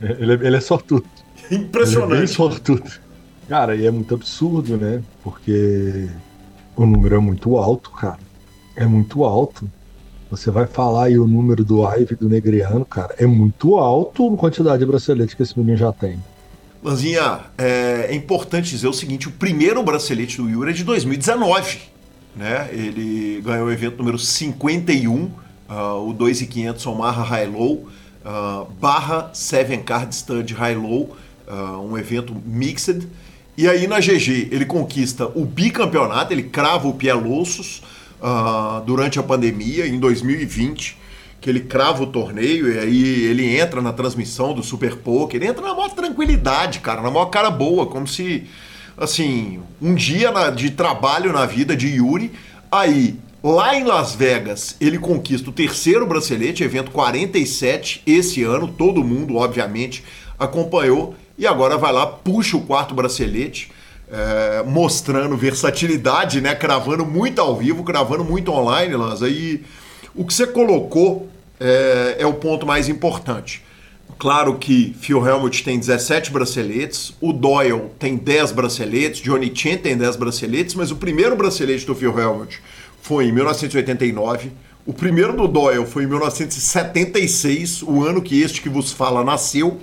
[0.00, 1.04] ele, é, ele é sortudo.
[1.50, 2.12] Impressionante.
[2.12, 2.90] Ele é bem sortudo.
[3.48, 5.02] Cara, e é muito absurdo, né?
[5.22, 6.08] Porque
[6.76, 8.18] o número é muito alto, cara.
[8.76, 9.70] É muito alto.
[10.30, 14.36] Você vai falar aí o número do Ive do Negriano, cara, é muito alto a
[14.38, 16.18] quantidade de bracelete que esse menino já tem.
[16.82, 21.80] Lanzinha, é, é, importante dizer o seguinte: o primeiro bracelete do Yuri é de 2019.
[22.34, 22.70] Né?
[22.72, 25.30] Ele ganhou o evento número 51, uh,
[25.68, 27.86] ah, o 2,500 Omaha High Low,
[28.24, 31.14] uh, barra 7 Card Stud High Low,
[31.46, 33.06] uh, um evento mixed.
[33.56, 37.82] E aí na GG ele conquista o bicampeonato, ele crava o Pia Lossos
[38.20, 40.96] uh, durante a pandemia, em 2020,
[41.40, 45.50] que ele crava o torneio e aí ele entra na transmissão do Super Poker, ele
[45.50, 48.44] entra na maior tranquilidade, cara, na maior cara boa, como se,
[48.96, 52.32] assim, um dia na, de trabalho na vida de Yuri,
[52.70, 58.68] aí Lá em Las Vegas, ele conquista o terceiro bracelete, evento 47 esse ano.
[58.68, 60.04] Todo mundo, obviamente,
[60.38, 61.16] acompanhou.
[61.42, 63.68] E agora vai lá, puxa o quarto bracelete
[64.08, 66.54] é, mostrando versatilidade, né?
[66.54, 69.28] Cravando muito ao vivo, cravando muito online, Lanza.
[69.28, 69.60] E
[70.14, 73.60] o que você colocou é, é o ponto mais importante.
[74.20, 79.96] Claro que Phil Helmut tem 17 braceletes, o Doyle tem 10 braceletes, Johnny Chen tem
[79.96, 82.62] 10 braceletes, mas o primeiro bracelete do Phil Helmut
[83.00, 84.52] foi em 1989,
[84.86, 89.80] o primeiro do Doyle foi em 1976, o ano que este que vos fala nasceu,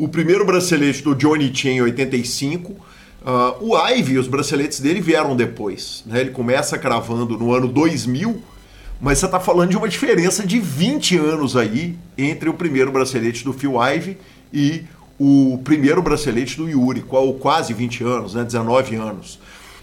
[0.00, 2.90] o primeiro bracelete do Johnny Chen em 85,
[3.20, 6.02] Uh, o Ivy, os braceletes dele vieram depois.
[6.06, 6.22] Né?
[6.22, 8.42] Ele começa cravando no ano 2000,
[8.98, 13.44] mas você está falando de uma diferença de 20 anos aí entre o primeiro bracelete
[13.44, 14.16] do Phil Ivy
[14.50, 14.84] e
[15.18, 18.42] o primeiro bracelete do Yuri, qual, quase 20 anos, né?
[18.42, 19.38] 19 anos.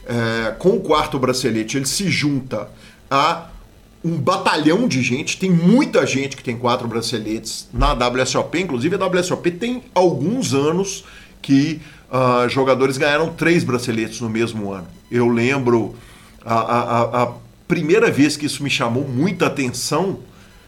[0.07, 2.67] É, com o quarto bracelete, ele se junta
[3.07, 3.49] a
[4.07, 9.05] um batalhão de gente, tem muita gente que tem quatro braceletes na WSOP, inclusive a
[9.05, 11.03] WSOP tem alguns anos
[11.41, 14.87] que uh, jogadores ganharam três braceletes no mesmo ano.
[15.11, 15.93] Eu lembro
[16.45, 17.33] a, a, a,
[17.67, 20.19] primeira vez que isso me chamou muita atenção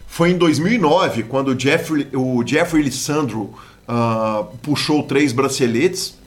[0.06, 3.54] foi em 2009, quando o Jeffrey, o Jeffrey Lissandro
[3.88, 6.18] uh, puxou três braceletes,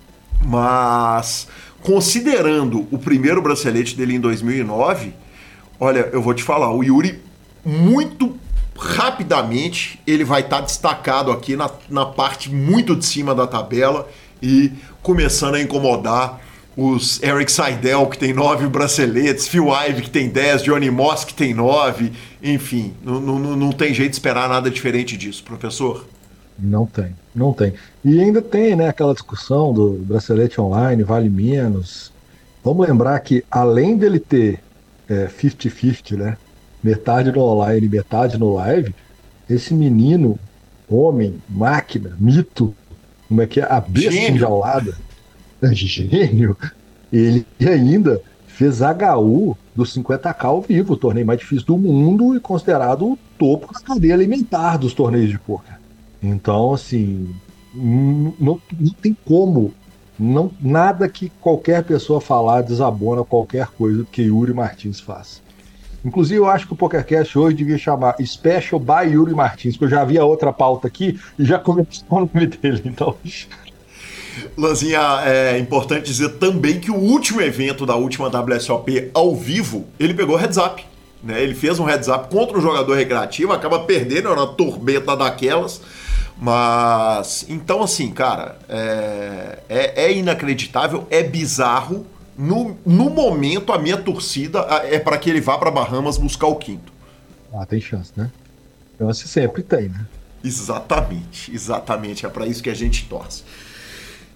[0.44, 1.48] mas
[1.82, 5.14] considerando o primeiro bracelete dele em 2009,
[5.84, 7.22] olha, eu vou te falar, o Yuri
[7.64, 8.36] muito
[8.78, 14.08] rapidamente ele vai estar tá destacado aqui na, na parte muito de cima da tabela
[14.42, 14.72] e
[15.02, 16.42] começando a incomodar
[16.76, 21.34] os Eric Seidel, que tem nove braceletes, Phil Ive, que tem dez, Johnny Moss, que
[21.34, 26.08] tem nove, enfim, não, não, não tem jeito de esperar nada diferente disso, professor.
[26.58, 27.74] Não tem, não tem.
[28.04, 32.12] E ainda tem né, aquela discussão do bracelete online, vale menos.
[32.64, 34.60] Vamos lembrar que além dele ter
[35.10, 36.38] 50-50, é, né?
[36.84, 38.94] metade no online, metade no live,
[39.50, 40.38] esse menino,
[40.90, 42.76] homem, máquina, mito,
[43.28, 43.64] como é que é?
[43.64, 44.36] A besta Gênio.
[44.36, 44.96] enjaulada,
[45.72, 46.58] gênio,
[47.12, 52.40] ele ainda fez HU do 50k ao vivo, o torneio mais difícil do mundo e
[52.40, 55.80] considerado o topo da cadeia alimentar dos torneios de poker.
[56.22, 57.34] Então, assim,
[57.74, 59.74] não, não tem como,
[60.24, 65.42] não, nada que qualquer pessoa falar desabona qualquer coisa que Yuri Martins faz.
[66.06, 69.98] Inclusive, eu acho que o PokerCast hoje devia chamar Special by Yuri Martins, porque eu
[69.98, 73.16] já vi a outra pauta aqui e já começou o nome dele, então...
[74.58, 80.14] Lanzinha, é importante dizer também que o último evento da última WSOP ao vivo, ele
[80.14, 80.84] pegou heads up.
[81.24, 81.42] Né?
[81.42, 85.82] Ele fez um heads up contra um jogador recreativo, acaba perdendo, era uma tormenta daquelas.
[86.38, 92.06] Mas, então assim, cara, é, é, é inacreditável, é bizarro.
[92.38, 96.56] No, no momento, a minha torcida é para que ele vá para Bahamas buscar o
[96.56, 96.92] quinto.
[97.54, 98.32] Ah, tem chance, né?
[98.98, 100.06] Chance sempre tem, né?
[100.44, 102.26] Exatamente, exatamente.
[102.26, 103.44] É para isso que a gente torce.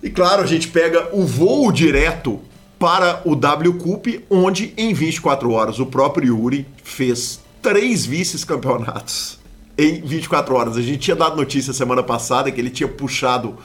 [0.02, 2.40] E claro, a gente pega o voo direto
[2.78, 9.40] para o W Cup, onde em 24 horas o próprio Yuri fez três vice-campeonatos
[9.78, 10.78] em 24 horas.
[10.78, 13.58] A gente tinha dado notícia semana passada que ele tinha puxado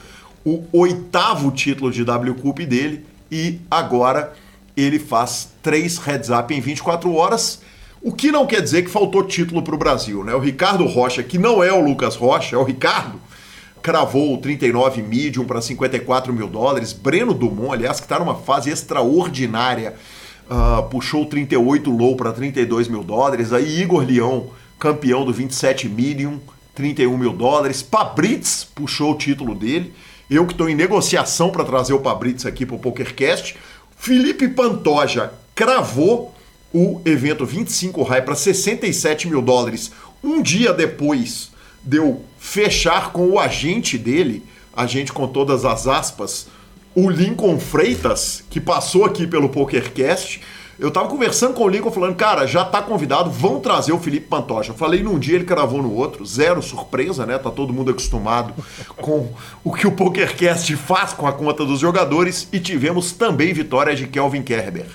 [0.45, 4.33] o oitavo título de W Cup dele e agora
[4.75, 7.61] ele faz três heads up em 24 horas.
[8.01, 10.35] O que não quer dizer que faltou título para o Brasil, né?
[10.35, 13.19] O Ricardo Rocha, que não é o Lucas Rocha, é o Ricardo,
[13.81, 16.91] cravou o 39 medium para 54 mil dólares.
[16.91, 19.95] Breno Dumont, aliás, que está numa fase extraordinária,
[20.49, 23.53] uh, puxou o 38 low para 32 mil dólares.
[23.53, 24.47] Aí Igor Leão,
[24.79, 26.39] campeão do 27 medium,
[26.75, 27.81] 31 mil dólares.
[27.81, 29.93] Pabritz puxou o título dele.
[30.29, 33.55] Eu que estou em negociação para trazer o Pabritz aqui para o PokerCast.
[33.97, 36.33] Felipe Pantoja cravou
[36.73, 39.91] o evento 25 high para 67 mil dólares
[40.23, 41.51] um dia depois
[41.83, 44.41] deu fechar com o agente dele,
[44.73, 46.47] agente com todas as aspas,
[46.95, 50.39] o Lincoln Freitas, que passou aqui pelo PokerCast.
[50.79, 54.27] Eu tava conversando com o Lincoln falando, cara, já tá convidado, vão trazer o Felipe
[54.27, 54.73] Pantoja.
[54.73, 57.37] Falei num dia, ele cravou no outro, zero surpresa, né?
[57.37, 58.53] Tá todo mundo acostumado
[58.97, 59.29] com
[59.63, 64.07] o que o PokerCast faz com a conta dos jogadores e tivemos também vitória de
[64.07, 64.87] Kelvin Kerber.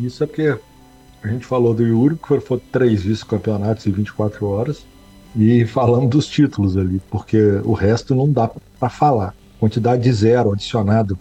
[0.00, 0.56] Isso é porque
[1.22, 4.84] a gente falou do Yuri, que foram três vice-campeonatos em 24 horas
[5.36, 9.34] e falando dos títulos ali, porque o resto não dá para falar.
[9.60, 11.18] Quantidade de zero adicionado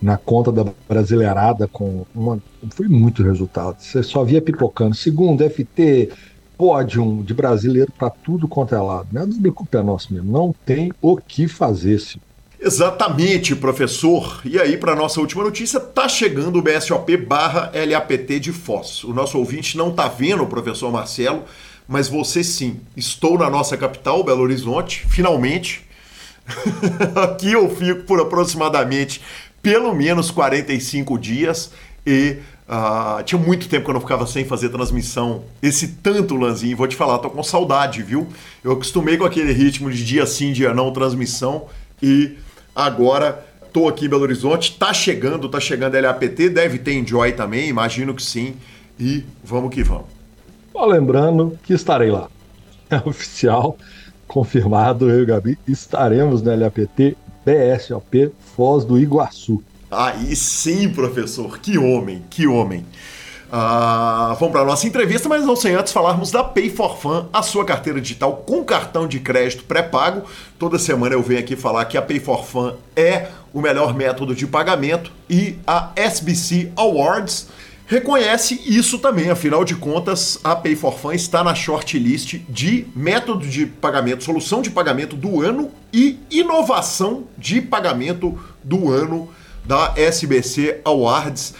[0.00, 2.38] na conta da Brasileirada com uma.
[2.70, 3.76] Foi muito resultado.
[3.78, 4.94] Você só via pipocando.
[4.94, 6.10] Segundo, FT,
[6.56, 9.08] pódio de brasileiro para tudo quanto é lado.
[9.12, 9.26] Né?
[9.26, 10.30] Não culpa é nosso mesmo.
[10.30, 12.20] Não tem o que fazer, -se.
[12.60, 14.42] Exatamente, professor.
[14.44, 19.02] E aí, para nossa última notícia, tá chegando o BSOP barra LAPT de Foz.
[19.04, 21.44] O nosso ouvinte não tá vendo o professor Marcelo,
[21.88, 22.80] mas você sim.
[22.94, 25.88] Estou na nossa capital, Belo Horizonte, finalmente.
[27.16, 29.22] Aqui eu fico por aproximadamente
[29.62, 31.70] pelo menos 45 dias
[32.06, 35.44] e uh, tinha muito tempo que eu não ficava sem fazer transmissão.
[35.62, 38.26] Esse tanto, Lanzinho, vou te falar, tô com saudade, viu?
[38.64, 41.66] Eu acostumei com aquele ritmo de dia sim, dia não, transmissão
[42.02, 42.36] e
[42.74, 47.68] agora tô aqui em Belo Horizonte, tá chegando, tá chegando LAPT, deve ter Enjoy também,
[47.68, 48.54] imagino que sim,
[48.98, 50.06] e vamos que vamos.
[50.72, 52.28] Só lembrando que estarei lá.
[52.90, 53.78] É oficial,
[54.26, 59.62] confirmado, eu e o Gabi estaremos no LAPT BSOP Foz do Iguaçu.
[59.90, 62.86] Aí sim, professor, que homem, que homem.
[63.50, 67.26] Uh, vamos para a nossa entrevista, mas não sem antes falarmos da Pay for Fun,
[67.32, 70.22] a sua carteira digital com cartão de crédito pré-pago.
[70.56, 74.36] Toda semana eu venho aqui falar que a Pay for Fun é o melhor método
[74.36, 77.48] de pagamento e a SBC Awards
[77.90, 79.30] reconhece isso também.
[79.30, 84.62] Afinal de contas, a Pay for Fun está na shortlist de método de pagamento, solução
[84.62, 89.28] de pagamento do ano e inovação de pagamento do ano
[89.64, 91.52] da SBC Awards.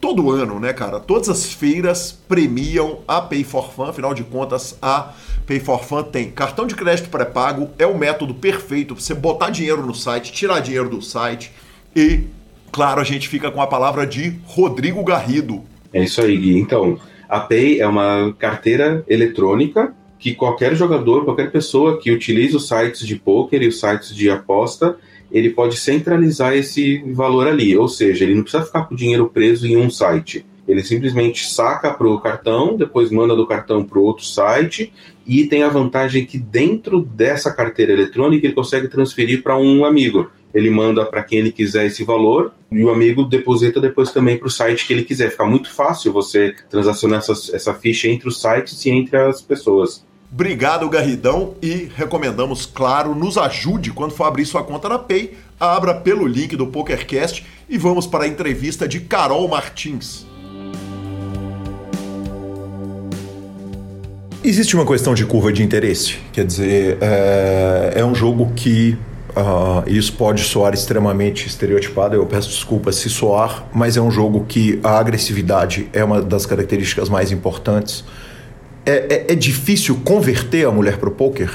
[0.00, 1.00] Todo ano, né, cara?
[1.00, 3.86] Todas as feiras premiam a Pay for Fun.
[3.86, 5.12] Afinal de contas, a
[5.44, 9.50] Pay for Fun tem cartão de crédito pré-pago, é o método perfeito para você botar
[9.50, 11.50] dinheiro no site, tirar dinheiro do site
[11.96, 12.28] e
[12.74, 15.62] claro, a gente fica com a palavra de Rodrigo Garrido.
[15.92, 16.58] É isso aí, Gui.
[16.58, 22.66] Então, a Pay é uma carteira eletrônica que qualquer jogador, qualquer pessoa que utilize os
[22.66, 24.96] sites de poker e os sites de aposta,
[25.30, 27.76] ele pode centralizar esse valor ali.
[27.76, 30.44] Ou seja, ele não precisa ficar com o dinheiro preso em um site.
[30.66, 34.92] Ele simplesmente saca para o cartão, depois manda do cartão para outro site
[35.24, 40.28] e tem a vantagem que dentro dessa carteira eletrônica ele consegue transferir para um amigo.
[40.54, 44.46] Ele manda para quem ele quiser esse valor e o amigo deposita depois também para
[44.46, 45.30] o site que ele quiser.
[45.30, 50.04] Fica muito fácil você transacionar essa, essa ficha entre os sites e entre as pessoas.
[50.32, 55.94] Obrigado, Garridão, e recomendamos, claro, nos ajude quando for abrir sua conta na Pay, abra
[55.94, 60.26] pelo link do PokerCast e vamos para a entrevista de Carol Martins.
[64.42, 68.96] Existe uma questão de curva de interesse, quer dizer, é, é um jogo que
[69.36, 74.44] Uh, isso pode soar extremamente estereotipado, eu peço desculpas se soar, mas é um jogo
[74.46, 78.04] que a agressividade é uma das características mais importantes.
[78.86, 81.50] É, é, é difícil converter a mulher para o poker?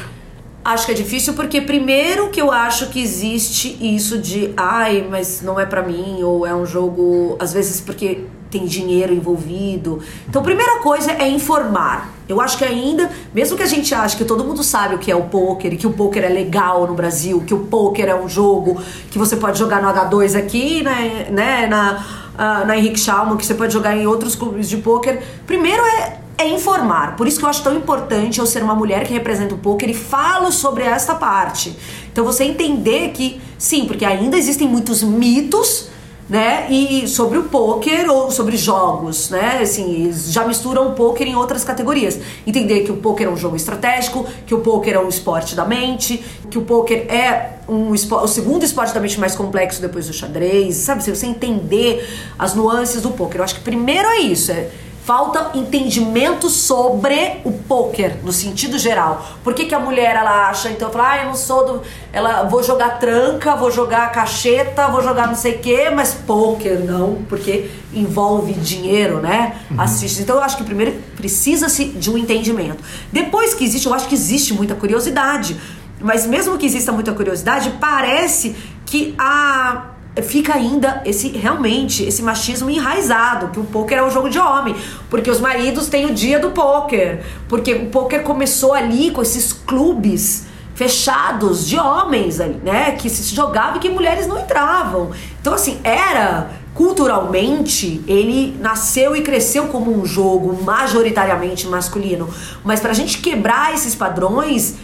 [0.64, 5.42] Acho que é difícil porque primeiro que eu acho que existe isso de ai, mas
[5.42, 10.00] não é para mim ou é um jogo às vezes porque tem dinheiro envolvido.
[10.28, 12.14] Então, primeira coisa é informar.
[12.28, 15.12] Eu acho que ainda, mesmo que a gente ache que todo mundo sabe o que
[15.12, 18.16] é o poker e que o poker é legal no Brasil, que o poker é
[18.16, 23.00] um jogo que você pode jogar no H2 aqui, né, né na, uh, na Henrique
[23.00, 25.22] Schalman, que você pode jogar em outros clubes de poker.
[25.46, 27.18] Primeiro é é informar.
[27.18, 29.90] Por isso que eu acho tão importante eu ser uma mulher que representa o poker
[29.90, 31.78] e falo sobre esta parte.
[32.10, 35.90] Então você entender que sim, porque ainda existem muitos mitos
[36.30, 36.68] né?
[36.70, 39.60] E sobre o poker ou sobre jogos, né?
[39.62, 42.20] Assim, já misturam o poker em outras categorias.
[42.46, 45.66] Entender que o poker é um jogo estratégico, que o poker é um esporte da
[45.66, 50.14] mente, que o poker é um o segundo esporte da mente mais complexo depois do
[50.14, 51.04] xadrez, sabe?
[51.04, 52.08] Se você entender
[52.38, 54.70] as nuances do poker, eu acho que primeiro é isso, é
[55.10, 59.28] falta entendimento sobre o poker no sentido geral.
[59.44, 61.82] Por que, que a mulher ela acha, então, fala, ah, eu não sou do.
[62.14, 66.86] Ela vou jogar tranca, vou jogar cacheta, vou jogar não sei o quê, mas poker
[66.86, 69.56] não, porque envolve dinheiro, né?
[69.72, 69.82] Uhum.
[69.82, 70.22] Assiste.
[70.22, 72.84] Então eu acho que primeiro precisa-se de um entendimento.
[73.12, 75.60] Depois que existe, eu acho que existe muita curiosidade.
[76.00, 79.86] Mas mesmo que exista muita curiosidade, parece que a
[80.22, 84.76] fica ainda esse realmente esse machismo enraizado, que o poker é um jogo de homem,
[85.10, 89.54] porque os maridos têm o dia do poker, porque o poker começou ali com esses
[89.54, 95.12] clubes fechados de homens, né, que se jogavam e que mulheres não entravam.
[95.42, 96.50] Então assim, era
[96.80, 102.30] culturalmente ele nasceu e cresceu como um jogo majoritariamente masculino,
[102.64, 104.78] mas para a gente quebrar esses padrões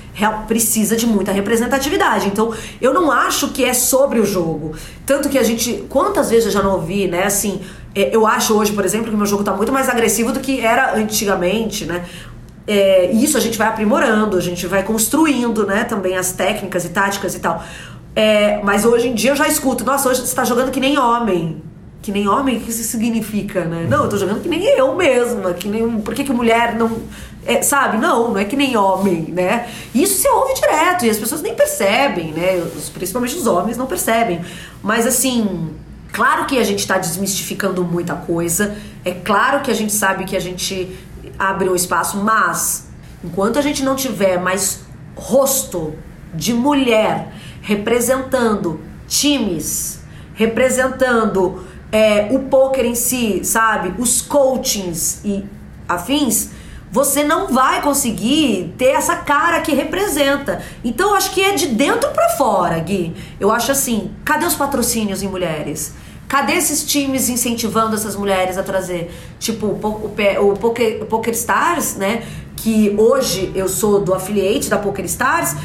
[0.45, 2.27] precisa de muita representatividade.
[2.27, 4.75] Então, eu não acho que é sobre o jogo.
[5.05, 5.85] Tanto que a gente.
[5.87, 7.23] Quantas vezes eu já não ouvi, né?
[7.23, 7.61] Assim,
[7.95, 10.59] é, eu acho hoje, por exemplo, que meu jogo está muito mais agressivo do que
[10.59, 12.03] era antigamente, né?
[12.67, 15.85] É, isso a gente vai aprimorando, a gente vai construindo, né?
[15.85, 17.63] Também as técnicas e táticas e tal.
[18.13, 20.99] É, mas hoje em dia eu já escuto, nossa, hoje você está jogando que nem
[20.99, 21.63] homem.
[22.05, 23.87] Que nem homem, o que isso significa, né?
[23.89, 25.99] Não, eu tô jogando que nem eu mesma, que nem.
[26.01, 27.01] Por que, que mulher não
[27.43, 27.97] é, sabe?
[27.97, 29.67] Não, não é que nem homem, né?
[29.91, 32.57] Isso se ouve direto e as pessoas nem percebem, né?
[32.77, 34.45] Os, principalmente os homens não percebem.
[34.83, 35.71] Mas assim,
[36.13, 40.37] claro que a gente está desmistificando muita coisa, é claro que a gente sabe que
[40.37, 40.95] a gente
[41.39, 42.87] abre um espaço, mas
[43.23, 44.81] enquanto a gente não tiver mais
[45.15, 45.95] rosto
[46.31, 47.33] de mulher
[47.63, 50.01] representando times,
[50.35, 53.93] representando é, o poker em si, sabe?
[53.97, 55.45] Os coachings e
[55.87, 56.49] afins
[56.91, 60.61] você não vai conseguir ter essa cara que representa.
[60.83, 63.13] Então eu acho que é de dentro para fora, Gui.
[63.39, 65.93] Eu acho assim, cadê os patrocínios em mulheres?
[66.27, 69.13] Cadê esses times incentivando essas mulheres a trazer?
[69.39, 72.23] Tipo, o, o, Poker, o Poker Stars, né?
[72.57, 75.55] Que hoje eu sou do affiliate da Poker Stars,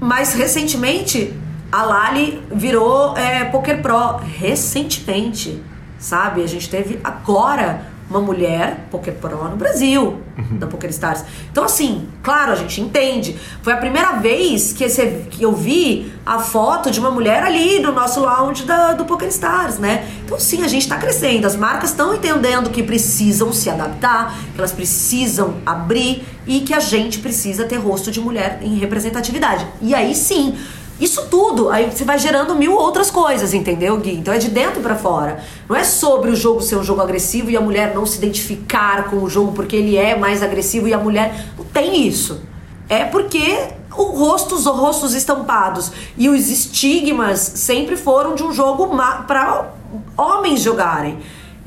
[0.00, 1.34] mas recentemente
[1.70, 4.16] a Lali virou é, Poker Pro.
[4.18, 5.62] Recentemente,
[5.98, 6.42] sabe?
[6.42, 10.58] A gente teve agora uma mulher Poker Pro no Brasil, uhum.
[10.58, 11.24] da Poker Stars.
[11.50, 13.36] Então, assim, claro, a gente entende.
[13.62, 17.80] Foi a primeira vez que, esse, que eu vi a foto de uma mulher ali
[17.80, 20.08] no nosso lounge da, do Poker Stars, né?
[20.24, 21.46] Então, sim, a gente está crescendo.
[21.46, 26.80] As marcas estão entendendo que precisam se adaptar, que elas precisam abrir e que a
[26.80, 29.66] gente precisa ter rosto de mulher em representatividade.
[29.82, 30.56] E aí, sim,
[31.00, 34.14] isso tudo, aí você vai gerando mil outras coisas, entendeu, Gui?
[34.14, 35.42] Então é de dentro para fora.
[35.68, 39.08] Não é sobre o jogo ser um jogo agressivo e a mulher não se identificar
[39.08, 41.46] com o jogo porque ele é mais agressivo e a mulher.
[41.56, 42.40] Não tem isso.
[42.88, 43.58] É porque
[43.96, 48.88] o rosto, os rostos estampados e os estigmas sempre foram de um jogo
[49.26, 49.70] para
[50.16, 51.18] homens jogarem.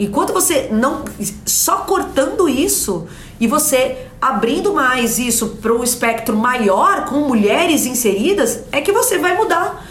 [0.01, 1.05] Enquanto você não.
[1.45, 3.07] Só cortando isso
[3.39, 9.19] e você abrindo mais isso para um espectro maior, com mulheres inseridas, é que você
[9.19, 9.85] vai mudar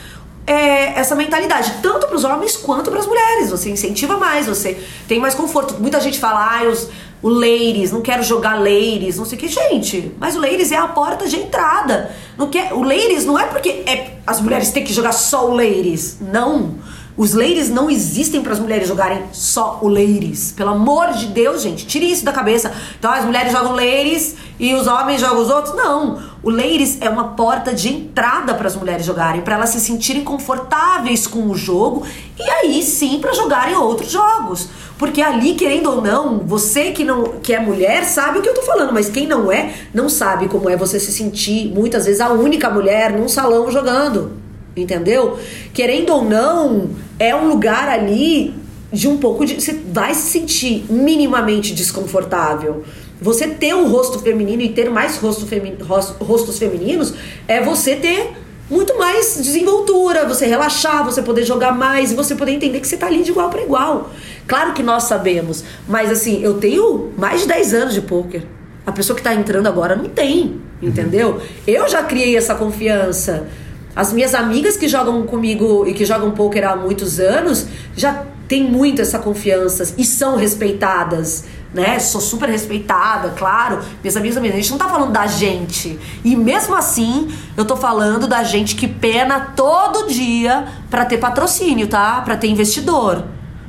[0.44, 3.50] é, essa mentalidade, tanto para os homens quanto para as mulheres.
[3.50, 5.74] Você incentiva mais, você tem mais conforto.
[5.80, 6.88] Muita gente fala, ah, os,
[7.22, 9.46] o ladies, não quero jogar ladies, não sei o que.
[9.46, 12.10] Gente, mas o ladies é a porta de entrada.
[12.36, 15.54] Não quer, o ladies não é porque é, as mulheres têm que jogar só o
[15.54, 16.18] ladies.
[16.20, 16.74] Não.
[17.20, 20.52] Os ladies não existem para as mulheres jogarem só o ladies.
[20.52, 22.72] Pelo amor de Deus, gente, tire isso da cabeça.
[22.98, 25.76] Então as mulheres jogam ladies e os homens jogam os outros.
[25.76, 26.18] Não.
[26.42, 30.24] O ladies é uma porta de entrada para as mulheres jogarem, para elas se sentirem
[30.24, 32.06] confortáveis com o jogo
[32.38, 34.70] e aí sim para jogarem outros jogos.
[34.96, 38.54] Porque ali, querendo ou não, você que não que é mulher sabe o que eu
[38.54, 42.22] tô falando, mas quem não é, não sabe como é você se sentir muitas vezes
[42.22, 44.40] a única mulher num salão jogando
[44.76, 45.38] entendeu?
[45.72, 48.54] Querendo ou não, é um lugar ali
[48.90, 49.60] de um pouco de.
[49.60, 52.82] Você vai se sentir minimamente desconfortável.
[53.20, 55.76] Você ter um rosto feminino e ter mais rosto femi
[56.18, 57.12] rostos femininos
[57.46, 58.32] é você ter
[58.70, 62.96] muito mais desenvoltura, você relaxar, você poder jogar mais e você poder entender que você
[62.96, 64.10] tá ali de igual para igual.
[64.46, 68.42] Claro que nós sabemos, mas assim, eu tenho mais de 10 anos de poker.
[68.86, 71.42] A pessoa que tá entrando agora não tem, entendeu?
[71.66, 73.46] Eu já criei essa confiança.
[73.94, 77.66] As minhas amigas que jogam comigo e que jogam poker há muitos anos
[77.96, 81.98] já têm muito essa confiança e são respeitadas, né?
[81.98, 83.80] Sou super respeitada, claro.
[84.02, 84.50] Minhas amigas também.
[84.50, 85.98] A gente não tá falando da gente.
[86.24, 91.86] E mesmo assim, eu tô falando da gente que pena todo dia para ter patrocínio,
[91.86, 92.20] tá?
[92.22, 93.24] Para ter investidor,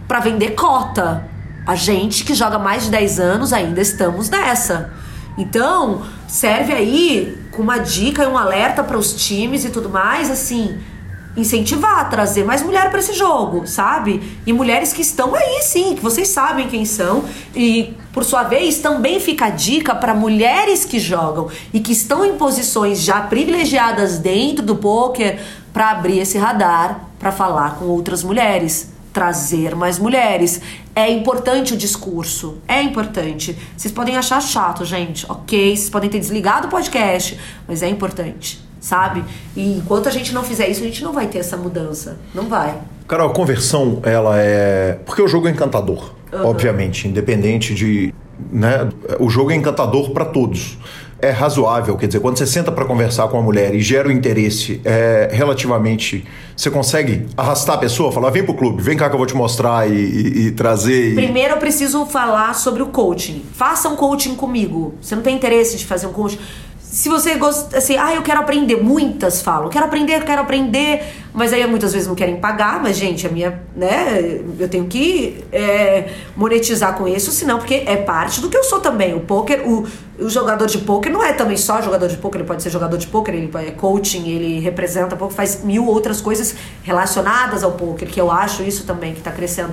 [0.08, 1.28] para vender cota.
[1.66, 4.92] A gente que joga mais de 10 anos ainda estamos nessa.
[5.38, 10.32] Então, serve aí com uma dica e um alerta para os times e tudo mais,
[10.32, 10.80] assim,
[11.36, 14.40] incentivar, trazer mais mulher para esse jogo, sabe?
[14.46, 17.24] E mulheres que estão aí, sim, que vocês sabem quem são.
[17.56, 22.26] E, por sua vez, também fica a dica para mulheres que jogam e que estão
[22.26, 25.40] em posições já privilegiadas dentro do poker
[25.72, 30.62] para abrir esse radar para falar com outras mulheres trazer mais mulheres.
[30.96, 33.58] É importante o discurso, é importante.
[33.76, 35.76] Vocês podem achar chato, gente, ok?
[35.76, 39.24] Vocês podem ter desligado o podcast, mas é importante, sabe?
[39.56, 42.18] E enquanto a gente não fizer isso, a gente não vai ter essa mudança.
[42.34, 42.78] Não vai.
[43.08, 45.00] Carol, a conversão, ela é.
[45.06, 46.46] Porque o jogo é encantador, uhum.
[46.46, 48.14] obviamente, independente de.
[48.52, 48.90] Né?
[49.20, 50.78] O jogo é encantador para todos
[51.22, 54.12] é razoável, quer dizer, quando você senta para conversar com a mulher e gera o
[54.12, 56.26] interesse, é relativamente.
[56.56, 59.36] Você consegue arrastar a pessoa, falar, vem pro clube, vem cá que eu vou te
[59.36, 61.14] mostrar e, e, e trazer.
[61.14, 61.16] E...
[61.16, 63.44] Primeiro eu preciso falar sobre o coaching.
[63.54, 64.94] Faça um coaching comigo.
[65.02, 66.40] Você não tem interesse de fazer um coaching?
[66.92, 71.02] Se você gosta, assim, ah, eu quero aprender, muitas falam, quero aprender, quero aprender,
[71.34, 75.42] mas aí muitas vezes não querem pagar, mas gente, a minha, né, eu tenho que
[75.54, 79.16] é, monetizar com isso, senão, porque é parte do que eu sou também.
[79.16, 79.88] O poker, o,
[80.20, 82.98] o jogador de poker não é também só jogador de poker, ele pode ser jogador
[82.98, 88.10] de poker, ele é coaching, ele representa pouco, faz mil outras coisas relacionadas ao poker,
[88.10, 89.72] que eu acho isso também que está crescendo,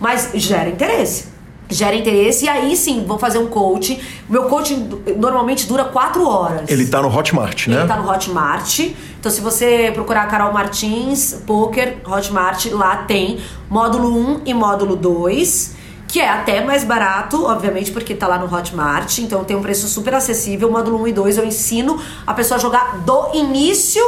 [0.00, 1.35] mas gera interesse
[1.68, 4.00] gera interesse e aí sim vou fazer um coaching.
[4.28, 6.68] Meu coaching normalmente dura quatro horas.
[6.68, 7.78] Ele tá no Hotmart, né?
[7.78, 8.80] Ele tá no Hotmart.
[9.18, 15.76] Então se você procurar Carol Martins, Poker, Hotmart, lá tem módulo 1 e módulo 2.
[16.08, 19.18] Que é até mais barato, obviamente, porque tá lá no Hotmart.
[19.18, 20.70] Então tem um preço super acessível.
[20.70, 24.02] Módulo 1 e 2 eu ensino a pessoa a jogar do início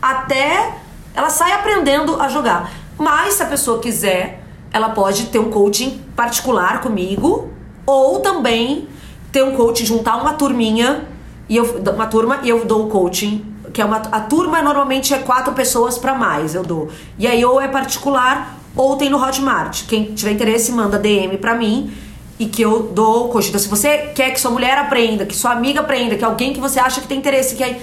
[0.00, 0.76] até
[1.14, 2.70] ela sai aprendendo a jogar.
[2.96, 4.39] Mas se a pessoa quiser
[4.72, 7.50] ela pode ter um coaching particular comigo
[7.86, 8.88] ou também
[9.32, 11.06] ter um coaching, juntar uma turminha
[11.48, 15.12] e eu uma turma e eu dou o coaching, que é uma a turma normalmente
[15.12, 16.88] é quatro pessoas para mais, eu dou.
[17.18, 19.86] E aí ou é particular ou tem no Hotmart.
[19.86, 21.92] Quem tiver interesse manda DM para mim
[22.38, 23.48] e que eu dou o coaching.
[23.48, 26.60] Então se você quer que sua mulher aprenda, que sua amiga aprenda, que alguém que
[26.60, 27.80] você acha que tem interesse, que aí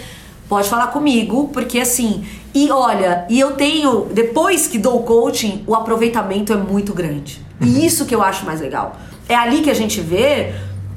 [0.48, 2.26] pode falar comigo, porque assim,
[2.66, 7.46] e olha, e eu tenho, depois que dou o coaching, o aproveitamento é muito grande.
[7.62, 7.80] E uhum.
[7.86, 8.98] isso que eu acho mais legal.
[9.30, 10.54] É ali que a gente vê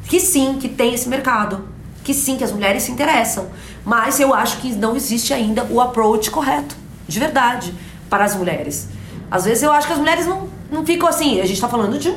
[0.09, 1.68] que sim, que tem esse mercado.
[2.03, 3.49] Que sim, que as mulheres se interessam.
[3.85, 6.75] Mas eu acho que não existe ainda o approach correto,
[7.07, 7.75] de verdade,
[8.09, 8.88] para as mulheres.
[9.31, 11.40] Às vezes eu acho que as mulheres não, não ficam assim.
[11.40, 12.14] A gente tá falando de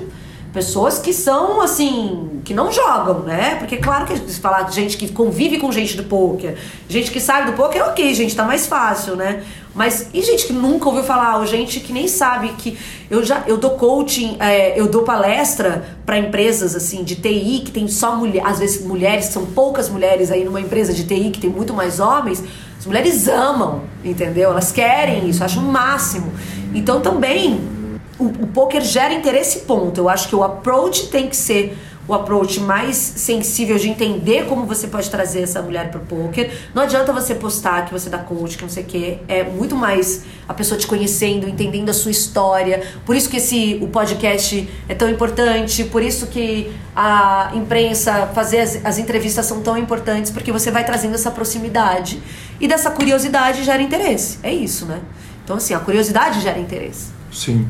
[0.54, 3.56] pessoas que são assim, que não jogam, né?
[3.56, 6.56] Porque claro que se falar de gente que convive com gente do poker,
[6.88, 9.44] gente que sabe do poker, ok, gente, tá mais fácil, né?
[9.74, 12.78] Mas e gente que nunca ouviu falar, ou gente que nem sabe que
[13.10, 17.72] eu já eu dou coaching, é, eu dou palestra para empresas assim de TI que
[17.72, 21.39] tem só mulher, às vezes mulheres, são poucas mulheres aí numa empresa de TI que
[21.39, 22.44] tem muito mais homens,
[22.78, 24.52] as mulheres amam, entendeu?
[24.52, 26.32] Elas querem isso, acham o máximo.
[26.76, 27.73] Então também
[28.19, 29.99] o, o poker gera interesse ponto.
[29.99, 34.65] Eu acho que o approach tem que ser o approach mais sensível de entender como
[34.65, 36.52] você pode trazer essa mulher pro poker.
[36.73, 39.19] Não adianta você postar que você dá coach, que não sei o quê.
[39.28, 42.84] É muito mais a pessoa te conhecendo, entendendo a sua história.
[43.06, 48.60] Por isso que esse o podcast é tão importante, por isso que a imprensa fazer
[48.60, 52.21] as, as entrevistas são tão importantes, porque você vai trazendo essa proximidade.
[52.60, 54.39] E dessa curiosidade gera interesse.
[54.43, 54.99] É isso, né?
[55.45, 57.12] Então assim, a curiosidade gera interesse.
[57.32, 57.65] Sim.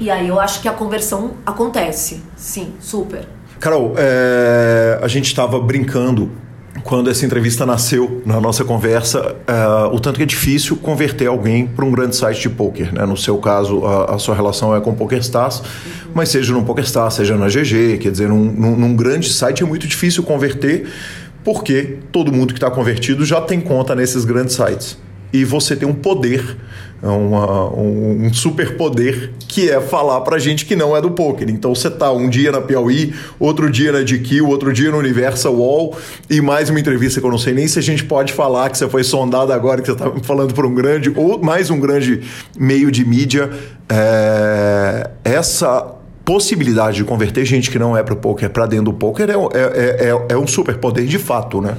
[0.00, 2.22] E aí eu acho que a conversão acontece.
[2.36, 3.26] Sim, super.
[3.58, 6.30] Carol, é, a gente estava brincando
[6.84, 11.66] quando essa entrevista nasceu na nossa conversa, é, o tanto que é difícil converter alguém
[11.66, 12.94] para um grande site de poker.
[12.94, 13.04] Né?
[13.06, 16.12] No seu caso, a, a, sua relação é com PokerStars, uhum.
[16.14, 19.86] mas seja no PokerStars, seja na GG, quer dizer, num, num grande site é muito
[19.86, 20.88] difícil converter,
[21.42, 24.98] porque todo mundo que está convertido já tem conta nesses grandes sites.
[25.36, 26.56] E você tem um poder
[27.02, 31.48] uma, um, um superpoder que é falar pra gente que não é do poker.
[31.50, 35.54] Então você tá um dia na Piauí, outro dia na GQ, outro dia no Universal
[35.54, 35.96] Wall
[36.28, 38.78] e mais uma entrevista que eu não sei nem se a gente pode falar que
[38.78, 42.22] você foi sondado agora, que você tá falando para um grande, ou mais um grande
[42.58, 43.50] meio de mídia.
[43.88, 45.94] É, essa
[46.24, 50.08] possibilidade de converter gente que não é pro poker para dentro do poker é, é,
[50.08, 51.76] é, é um superpoder de fato, né?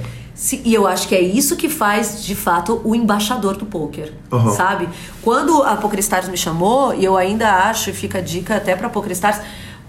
[0.64, 4.52] E eu acho que é isso que faz, de fato, o embaixador do poker, uhum.
[4.52, 4.88] sabe?
[5.24, 8.88] Quando a PokerStars me chamou, e eu ainda acho, e fica a dica até pra
[8.88, 9.42] PokerStars,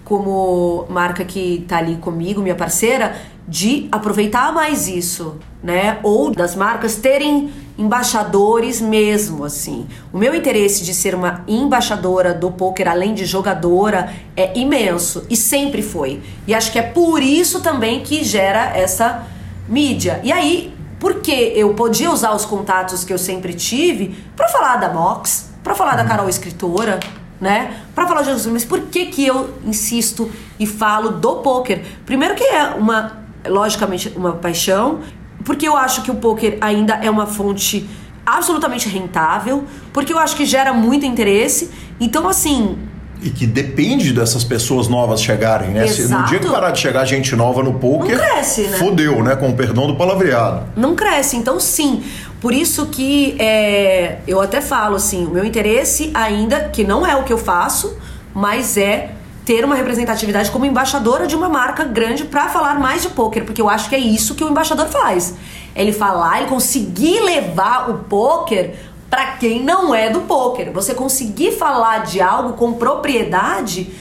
[0.05, 3.15] como marca que tá ali comigo, minha parceira,
[3.47, 5.99] de aproveitar mais isso, né?
[6.03, 9.87] Ou das marcas terem embaixadores mesmo, assim.
[10.13, 15.37] O meu interesse de ser uma embaixadora do poker, além de jogadora, é imenso e
[15.37, 16.23] sempre foi.
[16.47, 19.27] E acho que é por isso também que gera essa
[19.69, 20.21] mídia.
[20.25, 24.93] E aí, porque eu podia usar os contatos que eu sempre tive para falar da
[24.93, 26.99] Mox, para falar da Carol escritora,
[27.41, 27.83] né?
[27.95, 31.85] Para falar de Jesus, mas por que que eu insisto e falo do poker?
[32.05, 35.01] Primeiro que é uma logicamente uma paixão,
[35.45, 37.89] porque eu acho que o poker ainda é uma fonte
[38.27, 41.71] absolutamente rentável, porque eu acho que gera muito interesse.
[42.01, 42.77] Então assim,
[43.23, 45.87] e que depende dessas pessoas novas chegarem, né?
[45.89, 48.79] Se, no dia que parar de chegar gente nova no poker, não cresce, né?
[48.79, 49.35] fodeu, né?
[49.37, 50.67] Com o perdão do palavreado.
[50.77, 52.03] Não cresce, então sim.
[52.41, 57.17] Por isso que é, eu até falo assim, o meu interesse ainda, que não é
[57.17, 57.97] o que eu faço,
[58.33, 59.11] mas é
[59.45, 63.61] ter uma representatividade como embaixadora de uma marca grande para falar mais de poker, porque
[63.61, 65.35] eu acho que é isso que o embaixador faz.
[65.75, 68.75] Ele falar, ele conseguir levar o poker
[69.11, 70.73] para quem não é do poker.
[70.73, 73.93] Você conseguir falar de algo com propriedade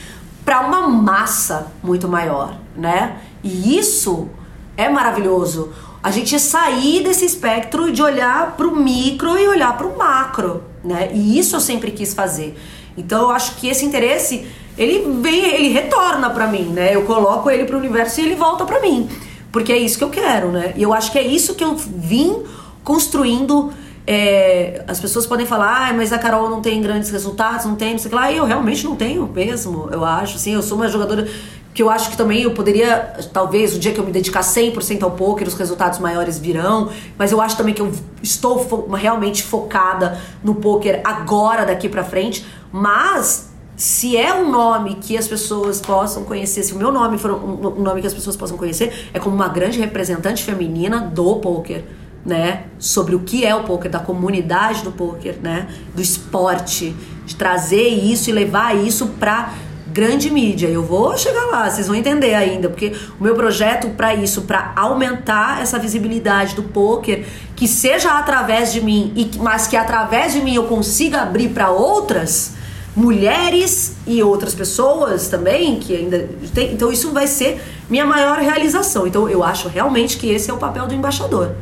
[0.44, 3.18] para uma massa muito maior, né?
[3.42, 4.28] E isso
[4.76, 5.72] é maravilhoso.
[6.02, 10.62] A gente sair desse espectro de olhar para o micro e olhar para o macro,
[10.84, 11.10] né?
[11.12, 12.56] E isso eu sempre quis fazer.
[12.96, 16.94] Então eu acho que esse interesse ele vem, ele retorna para mim, né?
[16.94, 19.08] Eu coloco ele para o universo e ele volta para mim,
[19.50, 20.72] porque é isso que eu quero, né?
[20.76, 22.44] E eu acho que é isso que eu vim
[22.84, 23.72] construindo
[24.10, 27.92] é, as pessoas podem falar, ah, mas a Carol não tem grandes resultados, não tem,
[27.92, 28.32] não sei lá.
[28.32, 30.36] E eu realmente não tenho mesmo, eu acho.
[30.36, 31.28] Assim, eu sou uma jogadora
[31.74, 35.02] que eu acho que também eu poderia, talvez, o dia que eu me dedicar 100%
[35.02, 36.88] ao poker, os resultados maiores virão.
[37.18, 37.92] Mas eu acho também que eu
[38.22, 42.46] estou fo realmente focada no poker agora, daqui para frente.
[42.72, 47.32] Mas se é um nome que as pessoas possam conhecer, se o meu nome for
[47.32, 51.84] um nome que as pessoas possam conhecer, é como uma grande representante feminina do poker
[52.24, 57.34] né, sobre o que é o poker, da comunidade do poker, né, do esporte, de
[57.34, 59.54] trazer isso e levar isso para
[59.98, 60.68] grande mídia.
[60.68, 64.72] Eu vou chegar lá, vocês vão entender ainda, porque o meu projeto para isso, para
[64.76, 67.24] aumentar essa visibilidade do poker,
[67.56, 71.70] que seja através de mim, e mas que através de mim eu consiga abrir para
[71.70, 72.56] outras
[72.94, 79.06] mulheres e outras pessoas também que ainda tem, então isso vai ser minha maior realização.
[79.06, 81.54] Então eu acho realmente que esse é o papel do embaixador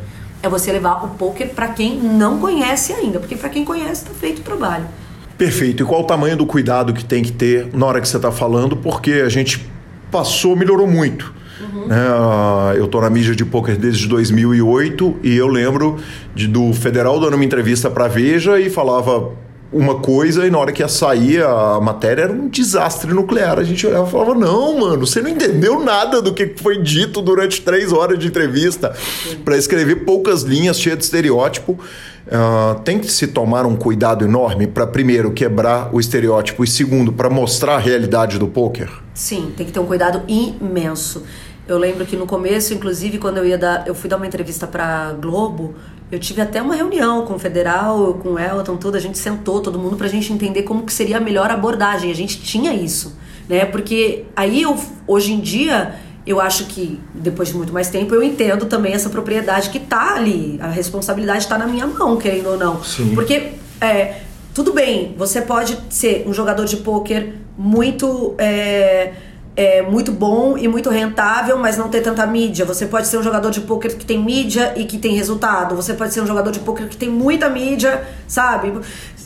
[0.42, 4.14] é você levar o poker para quem não conhece ainda, porque para quem conhece está
[4.14, 4.86] feito o trabalho.
[5.36, 5.82] Perfeito.
[5.82, 8.32] E qual o tamanho do cuidado que tem que ter na hora que você está
[8.32, 8.76] falando?
[8.76, 9.70] Porque a gente
[10.10, 11.34] passou, melhorou muito.
[11.60, 11.86] Uhum.
[11.90, 15.96] Ah, eu estou na mídia de poker desde 2008 e eu lembro
[16.34, 19.32] de, do Federal dando uma entrevista para Veja e falava
[19.72, 23.58] uma coisa e na hora que ia sair a matéria era um desastre nuclear.
[23.58, 27.20] A gente olhava e falava: Não, mano, você não entendeu nada do que foi dito
[27.20, 28.94] durante três horas de entrevista
[29.44, 31.78] para escrever poucas linhas cheias de estereótipo.
[32.26, 37.12] Uh, tem que se tomar um cuidado enorme para, primeiro, quebrar o estereótipo e, segundo,
[37.12, 38.90] para mostrar a realidade do poker?
[39.14, 41.22] Sim, tem que ter um cuidado imenso.
[41.68, 44.66] Eu lembro que no começo, inclusive, quando eu ia dar, eu fui dar uma entrevista
[44.66, 45.76] para Globo,
[46.10, 49.60] eu tive até uma reunião com o Federal, com o Elton, tudo, a gente sentou
[49.60, 52.10] todo mundo pra gente entender como que seria a melhor abordagem.
[52.10, 53.16] A gente tinha isso,
[53.48, 53.64] né?
[53.64, 58.22] Porque aí eu, hoje em dia, eu acho que depois de muito mais tempo eu
[58.22, 62.56] entendo também essa propriedade que tá ali, a responsabilidade está na minha mão, querendo ou
[62.56, 62.82] não.
[62.84, 63.14] Sim.
[63.14, 64.20] Porque é,
[64.54, 69.12] tudo bem, você pode ser um jogador de pôquer muito é,
[69.56, 72.64] é, muito bom e muito rentável, mas não ter tanta mídia.
[72.64, 75.74] Você pode ser um jogador de pôquer que tem mídia e que tem resultado.
[75.74, 78.72] Você pode ser um jogador de pôquer que tem muita mídia, sabe?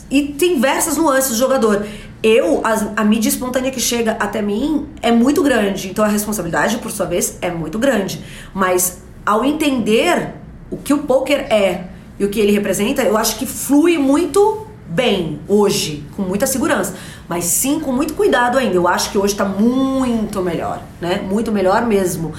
[0.09, 1.85] E tem diversas nuances do jogador
[2.23, 6.77] eu, a, a, mídia espontânea que chega até mim é muito grande, então a responsabilidade,
[6.77, 8.23] por sua vez, é muito grande.
[8.53, 10.35] Mas ao entender
[10.69, 11.85] o que o poker é
[12.19, 16.95] e o que ele representa, eu acho que flui muito bem hoje, com muita segurança.
[17.27, 18.75] Mas sim, com muito cuidado ainda.
[18.75, 21.21] Eu acho que hoje está muito melhor, né?
[21.27, 22.33] Muito melhor mesmo.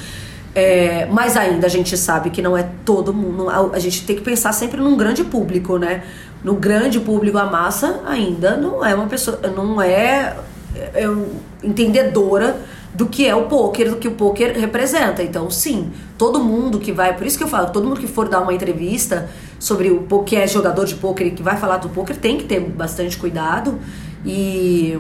[0.55, 3.49] É, mas ainda a gente sabe que não é todo mundo.
[3.49, 6.03] A gente tem que pensar sempre num grande público, né?
[6.45, 10.37] no grande público, a massa ainda não é uma pessoa, não é,
[10.75, 11.05] é
[11.63, 12.57] entendedora
[12.95, 15.23] do que é o poker, do que o poker representa.
[15.23, 18.29] Então, sim, todo mundo que vai, por isso que eu falo, todo mundo que for
[18.29, 19.31] dar uma entrevista
[19.63, 22.43] sobre o que é jogador de poker e que vai falar do poker tem que
[22.43, 23.79] ter bastante cuidado
[24.27, 24.99] e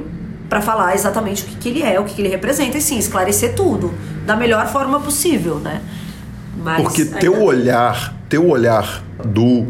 [0.49, 2.97] para falar exatamente o que, que ele é, o que, que ele representa e sim
[2.97, 3.93] esclarecer tudo
[4.25, 5.81] da melhor forma possível, né?
[6.63, 9.67] Mas, Porque teu olhar, teu olhar do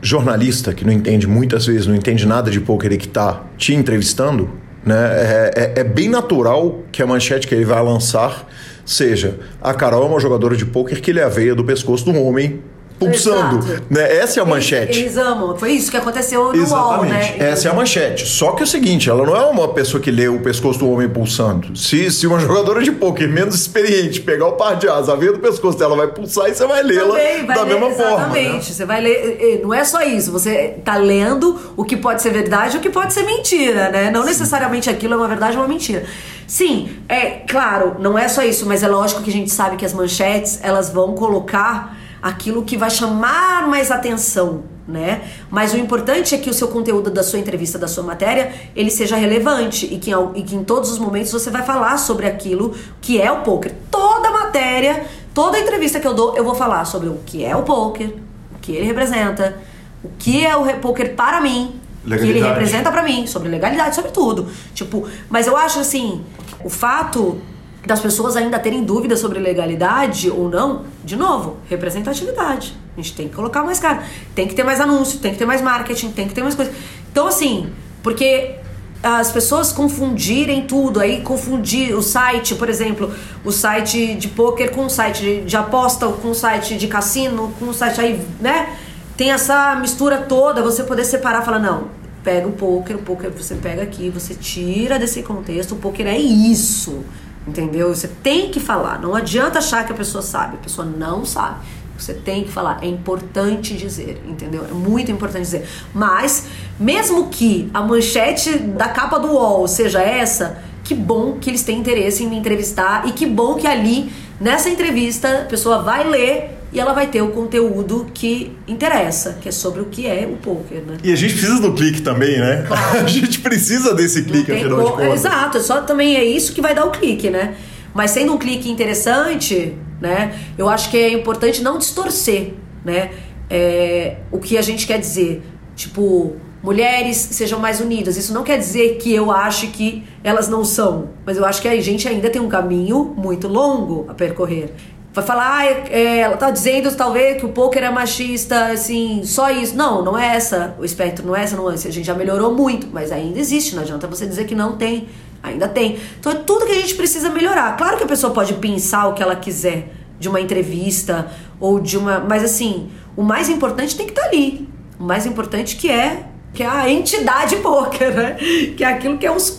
[0.00, 3.74] jornalista que não entende muitas vezes, não entende nada de poker e que está te
[3.74, 4.48] entrevistando,
[4.86, 8.46] né, é, é, é, bem natural que a manchete que ele vai lançar
[8.86, 12.04] seja a Carol é uma jogadora de poker que lhe é a veia do pescoço
[12.04, 12.62] de um homem
[12.98, 13.82] pulsando.
[13.88, 14.16] Né?
[14.16, 14.98] Essa é a manchete.
[14.98, 15.56] Eles, eles, amam.
[15.56, 17.00] Foi isso que aconteceu no Exatamente.
[17.00, 17.36] UOL, né?
[17.38, 18.26] Essa é a manchete.
[18.26, 20.90] Só que é o seguinte, ela não é uma pessoa que lê o pescoço do
[20.90, 21.76] homem pulsando.
[21.76, 25.32] Se, se uma jogadora de poker menos experiente pegar o par de asa, a veia
[25.32, 27.14] do pescoço dela vai pulsar e você vai lê-la
[27.54, 28.26] da ler, mesma forma.
[28.28, 28.40] Né?
[28.40, 28.68] Exatamente.
[28.68, 28.74] Né?
[28.74, 29.60] Você vai ler...
[29.62, 30.32] Não é só isso.
[30.32, 34.10] Você tá lendo o que pode ser verdade e o que pode ser mentira, né?
[34.10, 34.28] Não Sim.
[34.28, 36.04] necessariamente aquilo é uma verdade ou uma mentira.
[36.46, 39.84] Sim, é claro, não é só isso, mas é lógico que a gente sabe que
[39.84, 45.22] as manchetes, elas vão colocar aquilo que vai chamar mais atenção, né?
[45.50, 48.90] Mas o importante é que o seu conteúdo da sua entrevista, da sua matéria, ele
[48.90, 52.74] seja relevante e que, e que em todos os momentos você vai falar sobre aquilo
[53.00, 53.74] que é o poker.
[53.90, 55.04] Toda matéria,
[55.34, 58.14] toda entrevista que eu dou, eu vou falar sobre o que é o poker,
[58.54, 59.56] o que ele representa,
[60.02, 63.94] o que é o poker para mim, o que ele representa para mim, sobre legalidade,
[63.94, 64.48] sobre tudo.
[64.74, 66.24] Tipo, mas eu acho assim,
[66.64, 67.40] o fato
[67.88, 72.76] das pessoas ainda terem dúvidas sobre legalidade ou não, de novo, representatividade.
[72.94, 74.02] A gente tem que colocar mais cara.
[74.34, 76.70] Tem que ter mais anúncio, tem que ter mais marketing, tem que ter mais coisa.
[77.10, 77.72] Então, assim,
[78.02, 78.56] porque
[79.02, 83.10] as pessoas confundirem tudo, aí confundir o site, por exemplo,
[83.42, 87.54] o site de poker com o site de, de aposta, com o site de cassino,
[87.58, 88.76] com o site aí, né?
[89.16, 91.88] Tem essa mistura toda, você poder separar, falar, não,
[92.22, 96.18] pega o poker, o poker você pega aqui, você tira desse contexto, o poker é
[96.18, 97.02] isso.
[97.48, 97.94] Entendeu?
[97.94, 99.00] Você tem que falar.
[99.00, 100.56] Não adianta achar que a pessoa sabe.
[100.56, 101.66] A pessoa não sabe.
[101.96, 102.78] Você tem que falar.
[102.82, 104.66] É importante dizer, entendeu?
[104.68, 105.66] É muito importante dizer.
[105.94, 106.46] Mas,
[106.78, 111.78] mesmo que a manchete da capa do UOL seja essa, que bom que eles têm
[111.78, 116.57] interesse em me entrevistar e que bom que ali, nessa entrevista, a pessoa vai ler
[116.72, 120.36] e ela vai ter o conteúdo que interessa, que é sobre o que é o
[120.36, 120.98] poker, né?
[121.02, 122.64] E a gente precisa do clique também, né?
[122.66, 123.00] Claro.
[123.04, 125.14] a gente precisa desse clique, afinal de contas.
[125.14, 127.54] Exato, só também é isso que vai dar o clique, né?
[127.94, 130.38] Mas sendo um clique interessante, né?
[130.58, 132.52] Eu acho que é importante não distorcer,
[132.84, 133.10] né?
[133.48, 135.42] É, o que a gente quer dizer.
[135.74, 138.16] Tipo, mulheres sejam mais unidas.
[138.16, 141.68] Isso não quer dizer que eu ache que elas não são, mas eu acho que
[141.68, 144.74] a gente ainda tem um caminho muito longo a percorrer
[145.12, 149.50] vai falar, ah, é, ela tá dizendo talvez que o poker é machista, assim, só
[149.50, 149.76] isso.
[149.76, 151.88] Não, não é essa o espectro, não é essa nuance.
[151.88, 155.08] A gente já melhorou muito, mas ainda existe, não adianta você dizer que não tem.
[155.42, 155.98] Ainda tem.
[156.18, 157.76] Então é tudo que a gente precisa melhorar.
[157.76, 161.96] Claro que a pessoa pode pensar o que ela quiser de uma entrevista ou de
[161.96, 162.18] uma.
[162.18, 164.68] Mas assim, o mais importante tem que estar tá ali.
[164.98, 168.36] O mais importante que é que é a entidade poker, né?
[168.76, 169.50] Que é aquilo que é os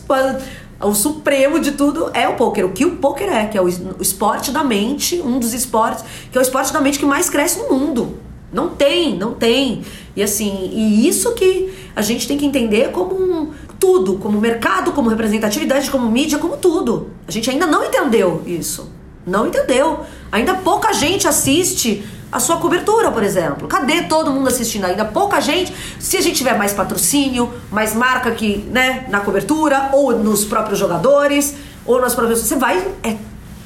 [0.82, 2.66] o supremo de tudo é o poker.
[2.66, 6.38] O que o poker é, que é o, esporte da mente, um dos esportes, que
[6.38, 8.18] é o esporte da mente que mais cresce no mundo.
[8.52, 9.84] Não tem, não tem.
[10.16, 14.92] E assim, e isso que a gente tem que entender como um, tudo, como mercado,
[14.92, 17.10] como representatividade, como mídia, como tudo.
[17.28, 18.90] A gente ainda não entendeu isso.
[19.26, 20.00] Não entendeu.
[20.32, 23.68] Ainda pouca gente assiste a sua cobertura, por exemplo.
[23.68, 25.06] Cadê todo mundo assistindo ainda?
[25.06, 25.74] Pouca gente.
[26.00, 30.78] Se a gente tiver mais patrocínio, mais marca aqui, né, na cobertura, ou nos próprios
[30.78, 32.40] jogadores, ou nas próprias.
[32.40, 32.78] Você vai.
[33.04, 33.16] É,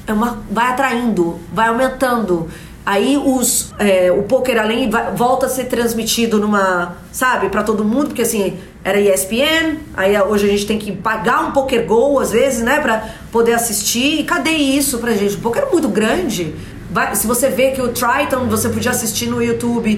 [0.06, 2.48] é uma, vai atraindo, vai aumentando.
[2.86, 7.82] Aí os, é, o poker além vai, volta a ser transmitido numa, sabe, para todo
[7.82, 12.20] mundo, porque assim, era ESPN, aí hoje a gente tem que pagar um poker gol
[12.20, 14.20] às vezes, né, para poder assistir.
[14.20, 15.36] E cadê isso pra gente?
[15.36, 16.54] O poker é muito grande.
[16.94, 19.96] Vai, se você vê que o Triton você podia assistir no YouTube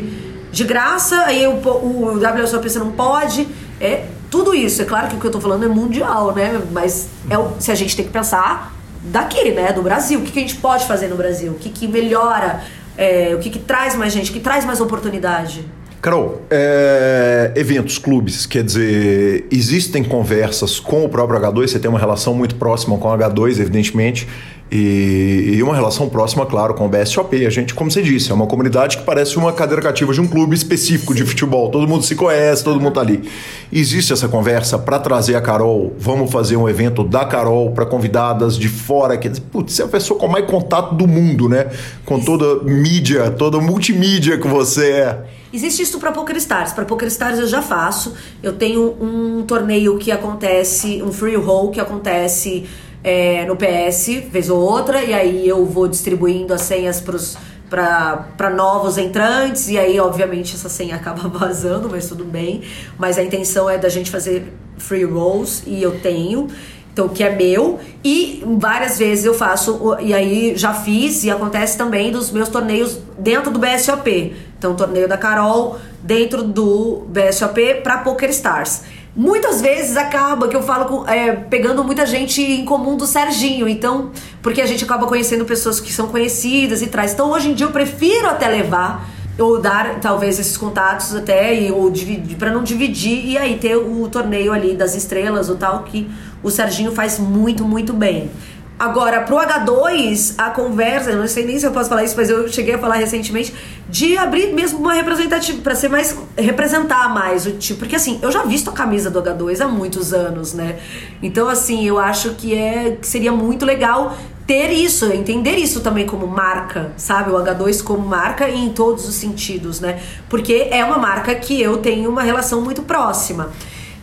[0.50, 3.46] de graça, aí o, o WSOP você não pode.
[3.78, 4.80] É tudo isso.
[4.80, 6.58] É claro que o que eu tô falando é mundial, né?
[6.72, 10.20] Mas é o, se a gente tem que pensar daqui, né, do Brasil.
[10.20, 11.52] O que, que a gente pode fazer no Brasil?
[11.52, 12.62] O que, que melhora?
[12.96, 14.30] É, o que, que traz mais gente?
[14.30, 15.66] O que traz mais oportunidade?
[16.00, 21.98] Carol, é, eventos, clubes, quer dizer, existem conversas com o próprio H2, você tem uma
[21.98, 24.28] relação muito próxima com o H2, evidentemente,
[24.70, 27.46] e, e, uma relação próxima, claro, com o BSOP.
[27.46, 30.26] A gente, como você disse, é uma comunidade que parece uma cadeira cativa de um
[30.26, 31.70] clube específico de futebol.
[31.70, 33.28] Todo mundo se conhece, todo mundo tá ali.
[33.72, 38.58] Existe essa conversa para trazer a Carol, vamos fazer um evento da Carol para convidadas
[38.58, 39.16] de fora.
[39.16, 41.70] Dizer, putz, você é a pessoa com mais contato do mundo, né?
[42.04, 45.24] Com toda mídia, toda multimídia que você é.
[45.52, 46.72] Existe isso para PokerStars.
[46.72, 48.14] Para PokerStars eu já faço.
[48.42, 52.66] Eu tenho um torneio que acontece, um free roll que acontece
[53.06, 58.98] é, no PS, vez ou outra, e aí eu vou distribuindo as senhas para novos
[58.98, 62.62] entrantes, e aí, obviamente, essa senha acaba vazando, mas tudo bem.
[62.98, 66.48] Mas a intenção é da gente fazer free rolls, e eu tenho.
[66.92, 71.78] Então, que é meu, e várias vezes eu faço, e aí já fiz, e acontece
[71.78, 74.34] também dos meus torneios dentro do BSOP.
[74.58, 78.82] Então, torneio da Carol dentro do BSOP para Poker Stars.
[79.16, 83.66] Muitas vezes acaba que eu falo com, é, pegando muita gente em comum do Serginho,
[83.66, 84.10] então,
[84.42, 87.14] porque a gente acaba conhecendo pessoas que são conhecidas e traz.
[87.14, 91.70] Então, hoje em dia, eu prefiro até levar ou dar talvez esses contatos até e,
[91.70, 95.82] ou dividir para não dividir e aí ter o torneio ali das estrelas ou tal
[95.84, 96.10] que
[96.42, 98.30] o Serginho faz muito muito bem.
[98.78, 102.28] Agora, pro H2, a conversa, eu não sei nem se eu posso falar isso, mas
[102.28, 103.54] eu cheguei a falar recentemente,
[103.88, 106.14] de abrir mesmo uma representativa, para ser mais.
[106.36, 107.80] representar mais o tipo.
[107.80, 110.78] Porque assim, eu já visto a camisa do H2 há muitos anos, né?
[111.22, 114.14] Então, assim, eu acho que, é, que seria muito legal
[114.46, 117.30] ter isso, entender isso também como marca, sabe?
[117.30, 120.02] O H2 como marca em todos os sentidos, né?
[120.28, 123.50] Porque é uma marca que eu tenho uma relação muito próxima.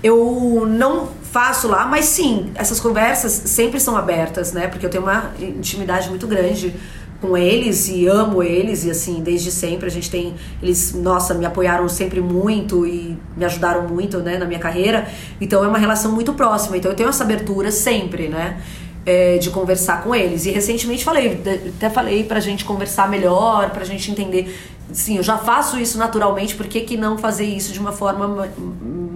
[0.01, 4.67] Eu não faço lá, mas sim, essas conversas sempre são abertas, né?
[4.67, 6.75] Porque eu tenho uma intimidade muito grande
[7.19, 11.45] com eles e amo eles e assim desde sempre a gente tem eles nossa me
[11.45, 15.07] apoiaram sempre muito e me ajudaram muito né na minha carreira.
[15.41, 16.77] Então é uma relação muito próxima.
[16.77, 18.61] Então eu tenho essa abertura sempre né
[19.03, 20.45] é, de conversar com eles.
[20.45, 21.41] E recentemente falei
[21.75, 24.55] até falei pra gente conversar melhor pra gente entender
[24.91, 28.47] sim eu já faço isso naturalmente por que, que não fazer isso de uma forma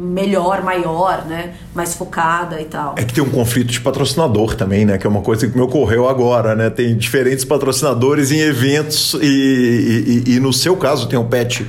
[0.07, 1.53] melhor, maior, né?
[1.73, 2.95] Mais focada e tal.
[2.97, 4.97] É que tem um conflito de patrocinador também, né?
[4.97, 6.69] Que é uma coisa que me ocorreu agora, né?
[6.69, 11.65] Tem diferentes patrocinadores em eventos e, e, e no seu caso tem um pet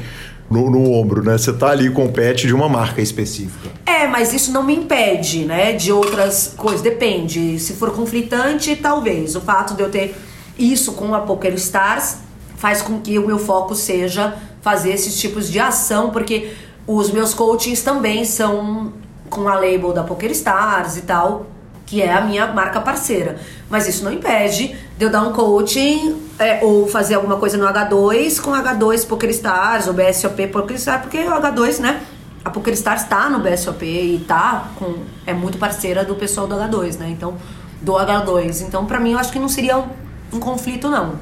[0.50, 1.36] no, no, ombro, né?
[1.36, 3.68] Você tá ali com o pet de uma marca específica.
[3.84, 5.72] É, mas isso não me impede, né?
[5.72, 6.80] De outras coisas.
[6.80, 7.58] Depende.
[7.58, 9.36] Se for conflitante, talvez.
[9.36, 10.16] O fato de eu ter
[10.58, 12.18] isso com a Poker Stars
[12.56, 16.50] faz com que o meu foco seja fazer esses tipos de ação, porque
[16.88, 18.94] os meus coachings também são
[19.28, 21.44] com a label da PokerStars e tal,
[21.84, 23.38] que é a minha marca parceira.
[23.68, 27.66] Mas isso não impede de eu dar um coaching é, ou fazer alguma coisa no
[27.66, 32.02] H2 com H2 PokerStars ou BSOP PokerStars, porque o H2, né?
[32.42, 34.94] A PokerStars está no BSOP e tá com
[35.26, 37.10] é muito parceira do pessoal do H2, né?
[37.10, 37.36] Então,
[37.82, 38.62] do H2.
[38.62, 39.88] Então, para mim, eu acho que não seria um,
[40.32, 41.16] um conflito não.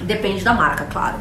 [0.00, 1.16] Depende da marca, claro.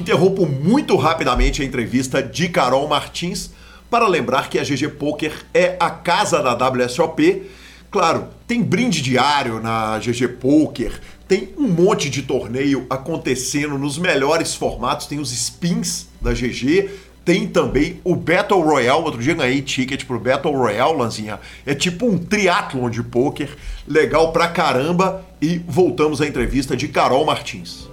[0.00, 3.50] Interrompo muito rapidamente a entrevista de Carol Martins
[3.90, 7.42] para lembrar que a GG Poker é a casa da WSOP.
[7.90, 14.54] Claro, tem brinde diário na GG Poker, tem um monte de torneio acontecendo nos melhores
[14.54, 16.88] formatos, tem os spins da GG,
[17.22, 19.02] tem também o Battle Royale.
[19.02, 21.38] Outro dia ganhei ticket pro Battle Royale, Lanzinha.
[21.66, 23.54] É tipo um triatlon de poker,
[23.86, 25.22] legal pra caramba.
[25.42, 27.89] E voltamos à entrevista de Carol Martins.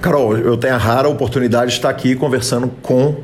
[0.00, 3.16] Carol, eu tenho a rara oportunidade de estar aqui conversando com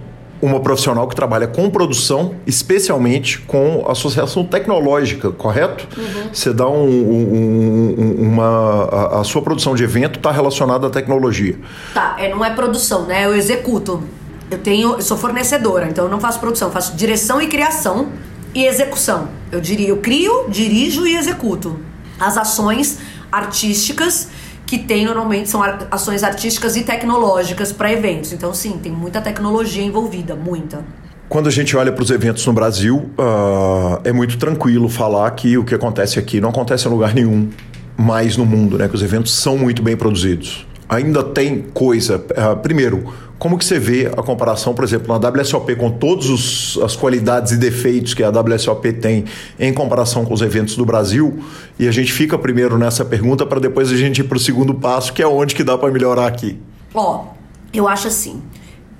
[0.42, 5.88] uma profissional que trabalha com produção, especialmente com associação tecnológica, correto?
[5.96, 6.28] Uhum.
[6.32, 8.84] Você dá um, um, uma.
[8.84, 11.56] A, a, sua produção de evento está relacionada à tecnologia.
[11.94, 13.24] Tá, é, não é produção, né?
[13.24, 14.02] Eu executo.
[14.50, 14.94] Eu tenho.
[14.94, 18.08] Eu sou fornecedora, então eu não faço produção, faço direção e criação
[18.54, 19.28] e execução.
[19.50, 21.80] Eu diria, eu crio, dirijo e executo
[22.20, 22.98] as ações
[23.30, 24.28] artísticas
[24.66, 28.32] que tem normalmente são ações artísticas e tecnológicas para eventos.
[28.32, 30.84] Então, sim, tem muita tecnologia envolvida, muita.
[31.28, 35.56] Quando a gente olha para os eventos no Brasil, uh, é muito tranquilo falar que
[35.58, 37.48] o que acontece aqui não acontece em lugar nenhum
[37.96, 38.88] mais no mundo, né?
[38.88, 40.66] Que os eventos são muito bem produzidos.
[40.88, 42.16] ainda tem coisa.
[42.18, 46.96] Uh, primeiro, como que você vê a comparação, por exemplo, na WSOP com todas as
[46.96, 49.24] qualidades e defeitos que a WSOP tem
[49.58, 51.42] em comparação com os eventos do Brasil?
[51.78, 54.74] E a gente fica primeiro nessa pergunta para depois a gente ir para o segundo
[54.74, 56.58] passo, que é onde que dá para melhorar aqui.
[56.94, 57.24] Ó,
[57.72, 58.42] eu acho assim.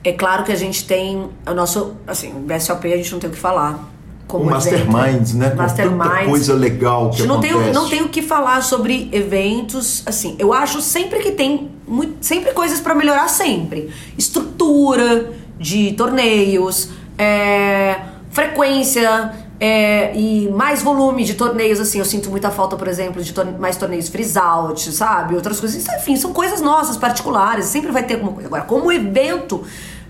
[0.03, 3.31] É claro que a gente tem o nosso, assim, o BSOP a gente não tem
[3.31, 3.94] o que falar
[4.27, 5.55] como o Masterminds, né?
[5.55, 6.09] Masterminds.
[6.09, 7.55] Tanta coisa legal que não acontece.
[7.55, 12.17] Tenho, não tenho o que falar sobre eventos, assim, eu acho sempre que tem muito,
[12.21, 13.91] sempre coisas para melhorar sempre.
[14.17, 18.01] Estrutura de torneios, é,
[18.31, 23.33] frequência é, e mais volume de torneios, assim, eu sinto muita falta, por exemplo, de
[23.33, 25.35] torne mais torneios freeze-out, sabe?
[25.35, 28.49] Outras coisas, enfim, são coisas nossas, particulares, sempre vai ter alguma coisa.
[28.49, 29.65] Agora, como evento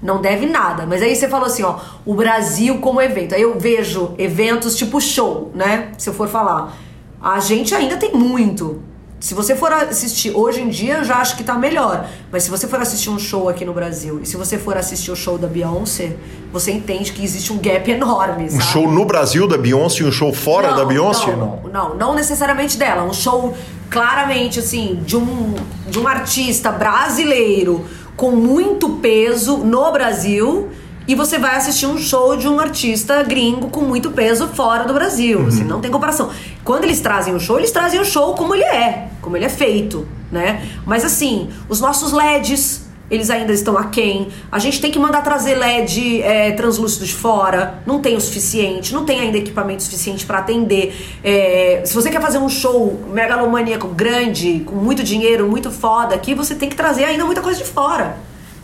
[0.05, 0.84] não deve nada.
[0.86, 3.34] Mas aí você falou assim, ó, o Brasil como evento.
[3.34, 5.92] Aí eu vejo eventos tipo show, né?
[5.96, 6.76] Se eu for falar.
[7.20, 8.82] A gente ainda tem muito.
[9.18, 12.07] Se você for assistir, hoje em dia eu já acho que tá melhor.
[12.30, 15.11] Mas se você for assistir um show aqui no Brasil e se você for assistir
[15.11, 16.14] o show da Beyoncé,
[16.52, 18.50] você entende que existe um gap enorme.
[18.50, 18.62] Sabe?
[18.62, 21.34] Um show no Brasil da Beyoncé e um show fora não, da Beyoncé?
[21.34, 23.05] Não, não, não, não necessariamente dela.
[23.05, 23.55] Um show
[23.88, 25.55] claramente assim, de um,
[25.88, 27.86] de um artista brasileiro
[28.16, 30.70] com muito peso no Brasil
[31.06, 34.94] e você vai assistir um show de um artista gringo com muito peso fora do
[34.94, 35.40] Brasil.
[35.40, 35.48] Uhum.
[35.48, 36.30] Assim, não tem comparação.
[36.62, 39.50] Quando eles trazem o show, eles trazem o show como ele é, como ele é
[39.50, 40.66] feito, né?
[40.86, 44.28] Mas assim, os nossos LEDs eles ainda estão aquém.
[44.50, 48.92] A gente tem que mandar trazer LED é, translúcido de fora, não tem o suficiente,
[48.92, 50.94] não tem ainda equipamento suficiente para atender.
[51.22, 56.34] É, se você quer fazer um show megalomaníaco grande, com muito dinheiro, muito foda aqui,
[56.34, 58.16] você tem que trazer ainda muita coisa de fora.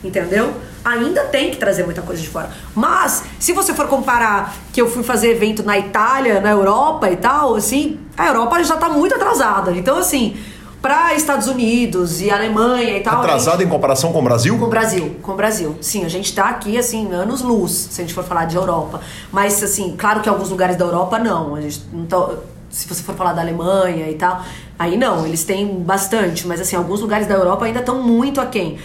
[0.03, 0.55] Entendeu?
[0.83, 2.49] Ainda tem que trazer muita coisa de fora.
[2.75, 7.17] Mas, se você for comparar que eu fui fazer evento na Itália, na Europa e
[7.17, 9.73] tal, assim, a Europa já tá muito atrasada.
[9.73, 10.39] Então, assim,
[10.81, 13.19] para Estados Unidos e Alemanha e tal.
[13.19, 13.69] Atrasado gente...
[13.69, 14.59] em comparação com o Brasil?
[14.59, 15.77] Com o Brasil, com o Brasil.
[15.81, 19.01] Sim, a gente tá aqui, assim, anos luz, se a gente for falar de Europa.
[19.31, 21.55] Mas, assim, claro que alguns lugares da Europa não.
[21.55, 22.31] A gente não tá...
[22.71, 24.43] Se você for falar da Alemanha e tal,
[24.79, 26.47] aí não, eles têm bastante.
[26.47, 28.79] Mas, assim, alguns lugares da Europa ainda estão muito aquém.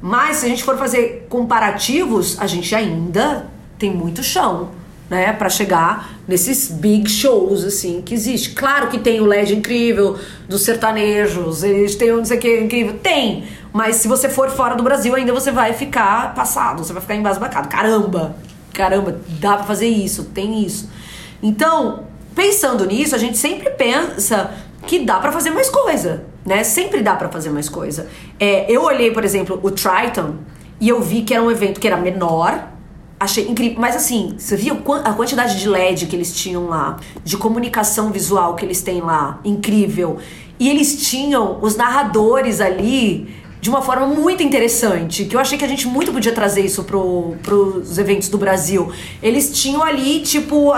[0.00, 3.46] Mas, se a gente for fazer comparativos, a gente ainda
[3.78, 4.79] tem muito chão
[5.10, 8.50] né, para chegar nesses big shows assim que existe.
[8.50, 10.16] Claro que tem o LED incrível
[10.48, 13.44] dos sertanejos, eles têm não sei o que incrível, tem.
[13.72, 17.16] Mas se você for fora do Brasil, ainda você vai ficar passado, você vai ficar
[17.16, 17.68] embasbacado.
[17.68, 18.36] Caramba,
[18.72, 20.88] caramba, dá para fazer isso, tem isso.
[21.42, 22.04] Então,
[22.34, 24.52] pensando nisso, a gente sempre pensa
[24.86, 26.62] que dá para fazer mais coisa, né?
[26.62, 28.08] Sempre dá para fazer mais coisa.
[28.38, 30.36] É, eu olhei, por exemplo, o Triton
[30.80, 32.69] e eu vi que era um evento que era menor,
[33.20, 33.78] Achei incrível.
[33.78, 38.54] Mas assim, você viu a quantidade de LED que eles tinham lá, de comunicação visual
[38.54, 40.16] que eles têm lá, incrível.
[40.58, 43.28] E eles tinham os narradores ali
[43.60, 46.82] de uma forma muito interessante, que eu achei que a gente muito podia trazer isso
[46.84, 48.90] pro, pros eventos do Brasil.
[49.22, 50.72] Eles tinham ali, tipo,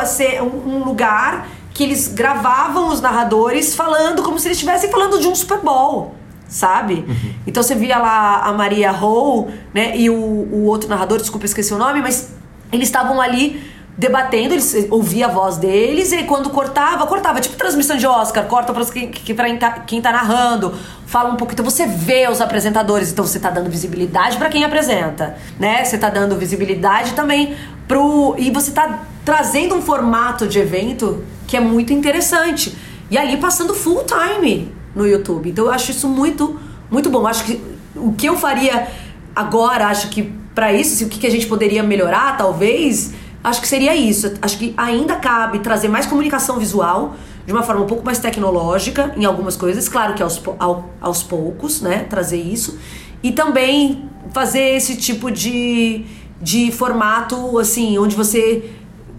[0.67, 5.35] um lugar que eles gravavam os narradores falando como se eles estivessem falando de um
[5.35, 6.22] Super Bowl
[6.53, 7.05] sabe?
[7.09, 7.35] Uhum.
[7.47, 11.73] Então você via lá a Maria Hall, né, e o, o outro narrador, desculpa, esqueci
[11.73, 12.35] o nome, mas
[12.71, 17.97] eles estavam ali debatendo, eles ouvia a voz deles, e quando cortava, cortava, tipo transmissão
[17.97, 20.75] de Oscar, corta para quem, quem, tá, quem tá narrando,
[21.07, 21.53] fala um pouco.
[21.53, 25.85] Então você vê os apresentadores, então você tá dando visibilidade para quem apresenta, né?
[25.85, 27.55] Você tá dando visibilidade também
[27.87, 28.35] pro.
[28.39, 32.77] E você tá trazendo um formato de evento que é muito interessante.
[33.11, 35.51] E ali passando full time no YouTube.
[35.51, 36.59] Então eu acho isso muito,
[36.91, 37.27] muito bom.
[37.27, 37.61] Acho que
[37.97, 38.89] o que eu faria
[39.35, 43.13] agora, acho que para isso, o que a gente poderia melhorar, talvez,
[43.43, 44.35] acho que seria isso.
[44.43, 47.15] Acho que ainda cabe trazer mais comunicação visual
[47.47, 51.23] de uma forma um pouco mais tecnológica em algumas coisas, claro que aos, ao, aos
[51.23, 52.07] poucos, né?
[52.09, 52.79] Trazer isso.
[53.23, 56.05] E também fazer esse tipo de,
[56.41, 58.71] de formato, assim, onde você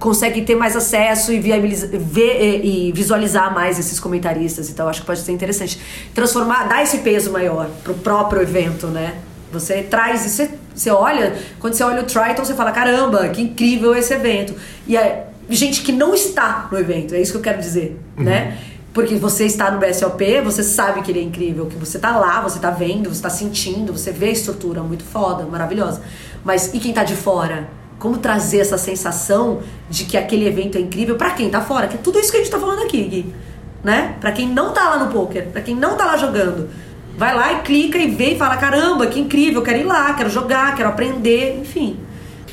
[0.04, 5.22] consegue ter mais acesso e, ver, e visualizar mais esses comentaristas então acho que pode
[5.22, 5.80] ser interessante
[6.14, 9.14] transformar dar esse peso maior pro próprio evento né
[9.49, 13.95] você traz você, você olha quando você olha o Triton você fala caramba que incrível
[13.95, 14.54] esse evento
[14.86, 18.26] e é gente que não está no evento é isso que eu quero dizer uhum.
[18.26, 18.58] né
[18.93, 22.41] porque você está no BSOP, você sabe que ele é incrível, que você está lá,
[22.41, 25.99] você está vendo, você está sentindo, você vê a estrutura muito foda, maravilhosa.
[26.43, 27.68] Mas e quem está de fora?
[28.04, 31.95] Como trazer essa sensação de que aquele evento é incrível para quem tá fora, que
[31.95, 33.34] é tudo isso que a gente tá falando aqui, Gui.
[33.82, 34.16] Né?
[34.20, 36.70] Para quem não tá lá no poker, para quem não tá lá jogando,
[37.18, 40.30] vai lá e clica e vê e fala: "Caramba, que incrível, quero ir lá, quero
[40.30, 41.97] jogar, quero aprender", enfim.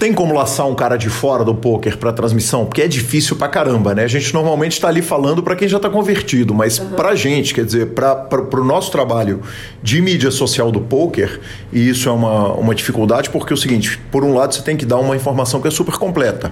[0.00, 2.64] Tem como laçar um cara de fora do poker para transmissão?
[2.64, 4.02] Porque é difícil pra caramba, né?
[4.04, 6.92] A gente normalmente está ali falando para quem já está convertido, mas uhum.
[6.92, 8.26] pra gente, quer dizer, para
[8.58, 9.42] o nosso trabalho
[9.82, 11.38] de mídia social do poker,
[11.70, 14.74] e isso é uma, uma dificuldade porque é o seguinte, por um lado você tem
[14.74, 16.50] que dar uma informação que é super completa.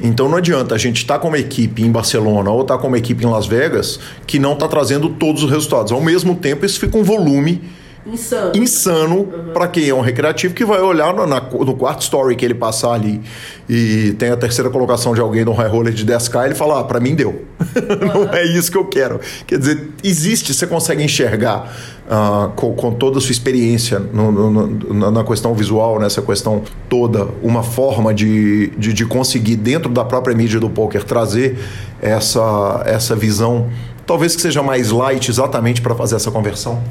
[0.00, 2.80] Então não adianta a gente estar tá com uma equipe em Barcelona ou estar tá
[2.80, 5.90] com uma equipe em Las Vegas que não está trazendo todos os resultados.
[5.90, 7.60] Ao mesmo tempo, isso fica um volume
[8.06, 8.52] Insano.
[8.54, 9.52] Insano uhum.
[9.54, 12.54] para quem é um recreativo que vai olhar no, na, no quarto story que ele
[12.54, 13.20] passar ali
[13.68, 16.84] e tem a terceira colocação de alguém no high roller de 10k, ele fala: ah,
[16.84, 17.30] para mim deu.
[17.30, 18.24] Uhum.
[18.26, 19.20] Não é isso que eu quero.
[19.46, 21.72] Quer dizer, existe, você consegue enxergar
[22.06, 26.62] uh, com, com, toda a sua experiência no, no, na, na, questão visual, nessa questão
[26.90, 31.58] toda, uma forma de, de, de conseguir, dentro da própria mídia do poker, trazer
[32.02, 33.70] essa, essa visão,
[34.06, 36.82] talvez que seja mais light exatamente para fazer essa conversão?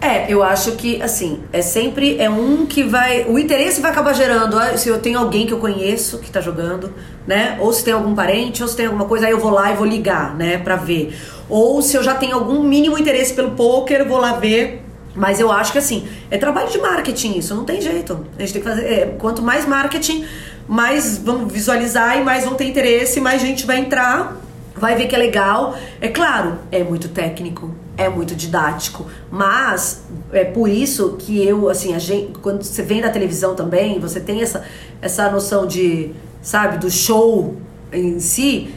[0.00, 3.24] É, eu acho que, assim, é sempre é um que vai.
[3.28, 4.58] O interesse vai acabar gerando.
[4.58, 6.94] Ah, se eu tenho alguém que eu conheço que tá jogando,
[7.26, 7.58] né?
[7.60, 9.76] Ou se tem algum parente, ou se tem alguma coisa, aí eu vou lá e
[9.76, 10.56] vou ligar, né?
[10.56, 11.14] Pra ver.
[11.50, 14.82] Ou se eu já tenho algum mínimo interesse pelo poker, eu vou lá ver.
[15.14, 18.24] Mas eu acho que, assim, é trabalho de marketing isso, não tem jeito.
[18.38, 18.86] A gente tem que fazer.
[18.86, 20.24] É, quanto mais marketing,
[20.66, 24.40] mais vão visualizar e mais vão ter interesse, mais gente vai entrar,
[24.74, 25.76] vai ver que é legal.
[26.00, 31.94] É claro, é muito técnico é muito didático, mas é por isso que eu, assim,
[31.94, 34.64] a gente, quando você vem da televisão também, você tem essa,
[35.02, 37.56] essa noção de, sabe, do show
[37.92, 38.74] em si,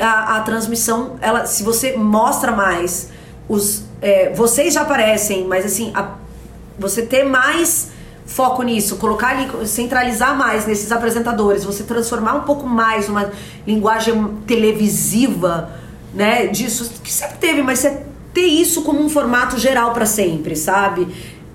[0.00, 3.10] a, a transmissão, ela, se você mostra mais,
[3.48, 6.14] os, é, vocês já aparecem, mas assim, a,
[6.78, 7.90] você ter mais
[8.26, 13.30] foco nisso, colocar ali, centralizar mais nesses apresentadores, você transformar um pouco mais numa
[13.66, 15.70] linguagem televisiva,
[16.12, 20.54] né, disso que sempre teve, mas você ter isso como um formato geral para sempre,
[20.56, 21.08] sabe?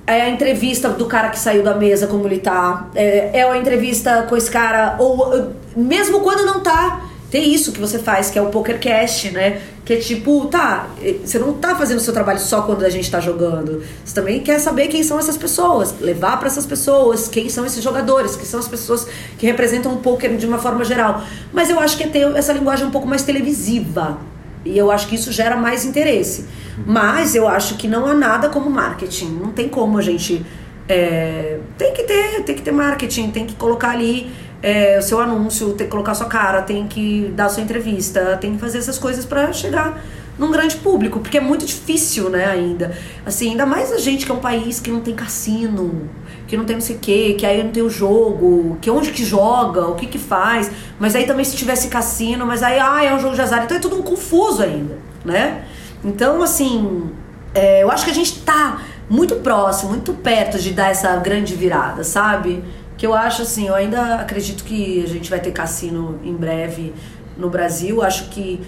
[0.05, 2.89] É a entrevista do cara que saiu da mesa, como ele tá.
[2.93, 7.09] É, é a entrevista com esse cara, ou mesmo quando não tá.
[7.33, 9.59] Tem isso que você faz, que é o PokerCast, né?
[9.83, 10.87] Que é tipo, tá,
[11.25, 13.83] você não tá fazendo o seu trabalho só quando a gente tá jogando.
[14.05, 17.83] Você também quer saber quem são essas pessoas, levar para essas pessoas, quem são esses
[17.83, 19.07] jogadores, quem são as pessoas
[19.39, 21.23] que representam o poker de uma forma geral.
[21.51, 24.19] Mas eu acho que é ter essa linguagem um pouco mais televisiva.
[24.65, 26.45] E eu acho que isso gera mais interesse.
[26.85, 29.39] Mas eu acho que não há nada como marketing.
[29.41, 30.45] Não tem como a gente.
[30.87, 35.19] É, tem que ter, tem que ter marketing, tem que colocar ali é, o seu
[35.19, 38.97] anúncio, tem que colocar sua cara, tem que dar sua entrevista, tem que fazer essas
[38.97, 40.01] coisas para chegar
[40.37, 42.97] num grande público, porque é muito difícil, né, ainda.
[43.25, 46.09] Assim, ainda mais a gente que é um país que não tem cassino,
[46.47, 49.11] que não tem não sei o quê, que aí não tem o jogo, que onde
[49.11, 50.71] que joga, o que que faz.
[50.99, 53.63] Mas aí também se tivesse cassino, mas aí, ah, é um jogo de azar.
[53.63, 55.65] Então é tudo um confuso ainda, né?
[56.03, 57.11] Então, assim,
[57.53, 61.55] é, eu acho que a gente tá muito próximo, muito perto de dar essa grande
[61.55, 62.63] virada, sabe?
[62.97, 66.93] Que eu acho assim, eu ainda acredito que a gente vai ter cassino em breve
[67.37, 68.01] no Brasil.
[68.01, 68.61] Acho que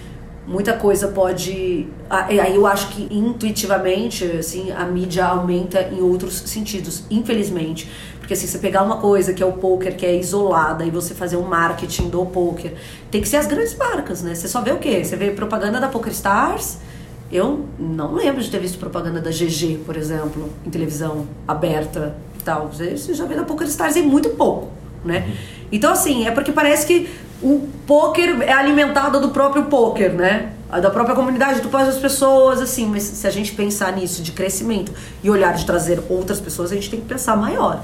[0.48, 1.88] muita coisa pode.
[2.10, 7.90] Aí eu acho que intuitivamente, assim, a mídia aumenta em outros sentidos, infelizmente.
[8.20, 11.14] Porque assim, você pegar uma coisa que é o poker, que é isolada, e você
[11.14, 12.74] fazer um marketing do poker,
[13.12, 14.34] tem que ser as grandes marcas, né?
[14.34, 15.04] Você só vê o quê?
[15.04, 16.80] Você vê propaganda da Poker Stars
[17.32, 22.44] eu não lembro de ter visto propaganda da GG, por exemplo, em televisão aberta e
[22.44, 22.72] tal.
[22.72, 24.72] Você já vê da Poker Stars em muito pouco,
[25.04, 25.26] né?
[25.28, 25.34] Uhum.
[25.72, 27.10] Então, assim, é porque parece que
[27.42, 30.52] o poker é alimentado do próprio poker, né?
[30.70, 32.86] Da própria comunidade, do das pessoas, assim.
[32.88, 34.92] Mas se a gente pensar nisso de crescimento
[35.24, 37.82] e olhar de trazer outras pessoas, a gente tem que pensar maior.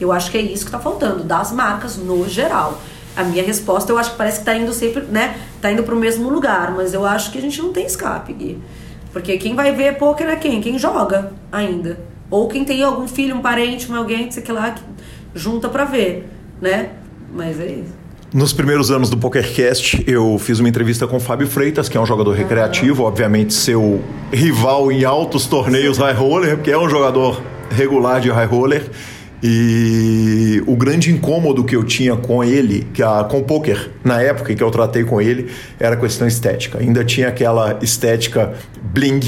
[0.00, 2.80] Eu acho que é isso que está faltando, das marcas no geral.
[3.16, 5.38] A minha resposta, eu acho que parece que está indo sempre, né?
[5.60, 8.32] Tá indo para o mesmo lugar, mas eu acho que a gente não tem escape,
[8.32, 8.60] Gui.
[9.12, 10.60] Porque quem vai ver poker é quem?
[10.60, 12.00] Quem joga ainda.
[12.28, 14.82] Ou quem tem algum filho, um parente, um alguém, sei lá, que
[15.34, 16.28] junta pra ver,
[16.60, 16.90] né?
[17.32, 18.03] Mas é isso.
[18.34, 22.00] Nos primeiros anos do PokerCast, eu fiz uma entrevista com o Fábio Freitas, que é
[22.00, 27.40] um jogador recreativo, obviamente seu rival em altos torneios high roller, porque é um jogador
[27.70, 28.90] regular de high roller.
[29.40, 34.20] E o grande incômodo que eu tinha com ele, que a, com o poker, na
[34.20, 36.80] época que eu tratei com ele, era a questão estética.
[36.80, 39.20] Ainda tinha aquela estética bling,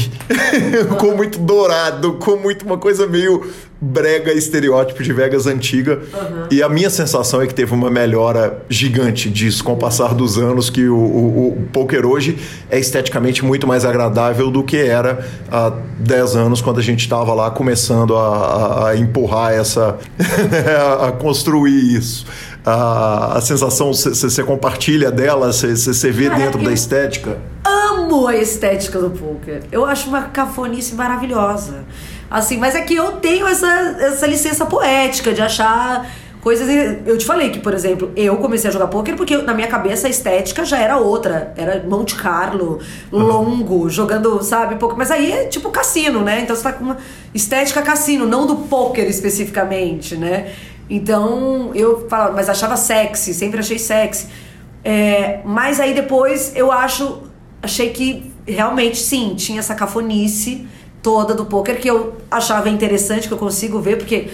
[0.99, 3.47] com muito dourado, com muito uma coisa meio
[3.81, 6.01] brega estereótipo de Vegas antiga.
[6.13, 6.47] Uhum.
[6.51, 10.39] E a minha sensação é que teve uma melhora gigante disso com o passar dos
[10.39, 12.39] anos, que o, o, o poker hoje
[12.71, 17.35] é esteticamente muito mais agradável do que era há 10 anos, quando a gente estava
[17.35, 19.99] lá começando a, a, a empurrar essa.
[21.01, 22.27] a construir isso.
[22.65, 27.39] A, a sensação, você compartilha dela, você vê Cara, dentro da estética?
[27.65, 29.63] Amo a estética do poker.
[29.71, 31.85] Eu acho uma cafonice maravilhosa.
[32.31, 33.69] Assim, mas é que eu tenho essa,
[34.01, 36.11] essa licença poética de achar
[36.47, 36.69] coisas.
[37.05, 40.07] Eu te falei que, por exemplo, eu comecei a jogar poker porque na minha cabeça
[40.07, 41.53] a estética já era outra.
[41.57, 44.97] Era Monte Carlo, longo, jogando, sabe, poker.
[44.97, 46.41] Mas aí é tipo cassino, né?
[46.43, 46.99] Então você tá com uma
[47.35, 50.53] estética cassino, não do poker especificamente, né?
[50.89, 54.29] Então eu falava, mas achava sexy, sempre achei sexy.
[54.85, 57.23] É, mas aí depois eu acho,
[57.61, 60.65] achei que realmente sim, tinha essa cafonice
[61.07, 64.29] toda do poker que eu achava interessante, que eu consigo ver, porque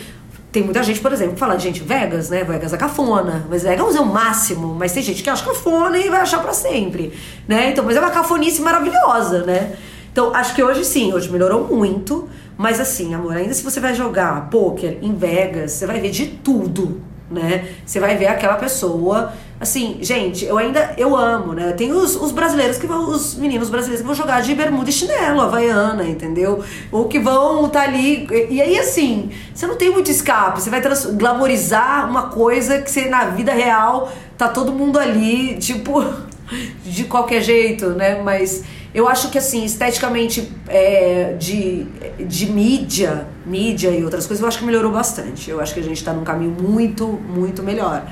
[0.50, 2.44] tem muita gente, por exemplo, que fala, gente, Vegas, né?
[2.44, 6.08] Vegas é cafona, mas Vegas é o máximo, mas tem gente que acha cafona e
[6.08, 7.12] vai achar para sempre,
[7.46, 7.72] né?
[7.72, 9.74] Então, mas é uma cafonice maravilhosa, né?
[10.10, 13.94] Então, acho que hoje sim, hoje melhorou muito, mas assim, amor, ainda se você vai
[13.94, 17.68] jogar poker em Vegas, você vai ver de tudo, né?
[17.84, 19.30] Você vai ver aquela pessoa
[19.62, 21.70] Assim, gente, eu ainda eu amo, né?
[21.70, 24.92] Tem os, os brasileiros que vão, os meninos brasileiros que vão jogar de bermuda e
[24.92, 26.64] chinelo, havaiana, entendeu?
[26.90, 28.26] Ou que vão estar tá ali.
[28.50, 30.82] E aí, assim, você não tem muito escape, você vai
[31.16, 36.04] glamorizar uma coisa que você na vida real tá todo mundo ali, tipo,
[36.84, 38.20] de qualquer jeito, né?
[38.20, 41.86] Mas eu acho que assim, esteticamente é, de,
[42.18, 45.48] de mídia, mídia e outras coisas, eu acho que melhorou bastante.
[45.48, 48.04] Eu acho que a gente tá num caminho muito, muito melhor.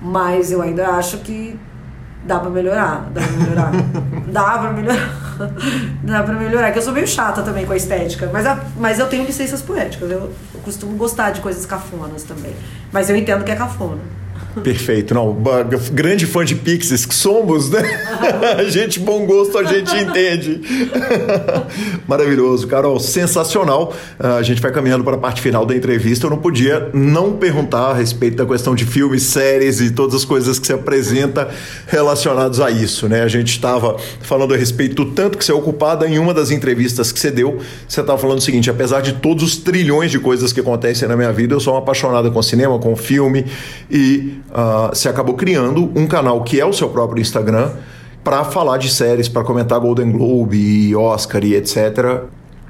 [0.00, 1.58] Mas eu ainda acho que
[2.24, 3.10] dá pra melhorar.
[3.12, 3.72] Dá pra melhorar.
[4.32, 5.10] dá pra melhorar.
[6.02, 6.72] dá pra melhorar.
[6.72, 8.28] Que eu sou meio chata também com a estética.
[8.32, 10.10] Mas, a, mas eu tenho licenças poéticas.
[10.10, 12.54] Eu, eu costumo gostar de coisas cafonas também.
[12.92, 14.00] Mas eu entendo que é cafona.
[14.62, 15.14] Perfeito.
[15.14, 15.36] Não,
[15.92, 17.82] grande fã de Pixies que somos, né?
[18.58, 20.60] a gente, bom gosto, a gente entende.
[22.06, 23.94] Maravilhoso, Carol, sensacional.
[24.18, 26.26] Ah, a gente vai caminhando para a parte final da entrevista.
[26.26, 30.24] Eu não podia não perguntar a respeito da questão de filmes, séries e todas as
[30.24, 31.48] coisas que se apresenta
[31.86, 33.22] relacionados a isso, né?
[33.22, 36.50] A gente estava falando a respeito do tanto que você é ocupada em uma das
[36.50, 37.58] entrevistas que você deu.
[37.86, 41.16] Você estava falando o seguinte: apesar de todos os trilhões de coisas que acontecem na
[41.16, 43.46] minha vida, eu sou uma apaixonada com cinema, com filme
[43.90, 47.70] e uh, você acabou criando um canal que é o seu próprio Instagram
[48.22, 52.22] para falar de séries, para comentar Golden Globe Oscar e etc.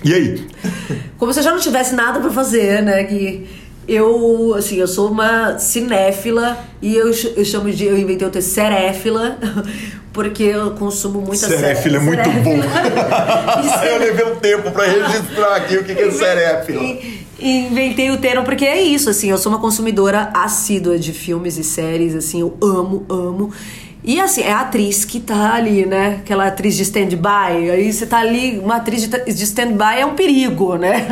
[0.05, 0.47] E aí?
[1.19, 3.05] Como se eu já não tivesse nada para fazer, né?
[3.05, 3.47] Que
[3.87, 8.43] eu, assim, eu sou uma cinéfila e eu, eu chamo de, eu inventei o ter
[8.43, 9.37] seréfila,
[10.13, 11.97] porque eu consumo muita seréfila.
[11.97, 12.57] é muito bom.
[13.85, 16.83] eu levei um tempo para registrar aqui o que, que é seréfila.
[17.41, 21.65] Inventei o termo porque é isso, assim, eu sou uma consumidora assídua de filmes e
[21.65, 23.51] séries, assim, eu amo, amo.
[24.03, 26.21] E assim, é a atriz que tá ali, né?
[26.21, 27.71] Aquela atriz de stand-by.
[27.71, 31.07] Aí você tá ali, uma atriz de stand-by é um perigo, né?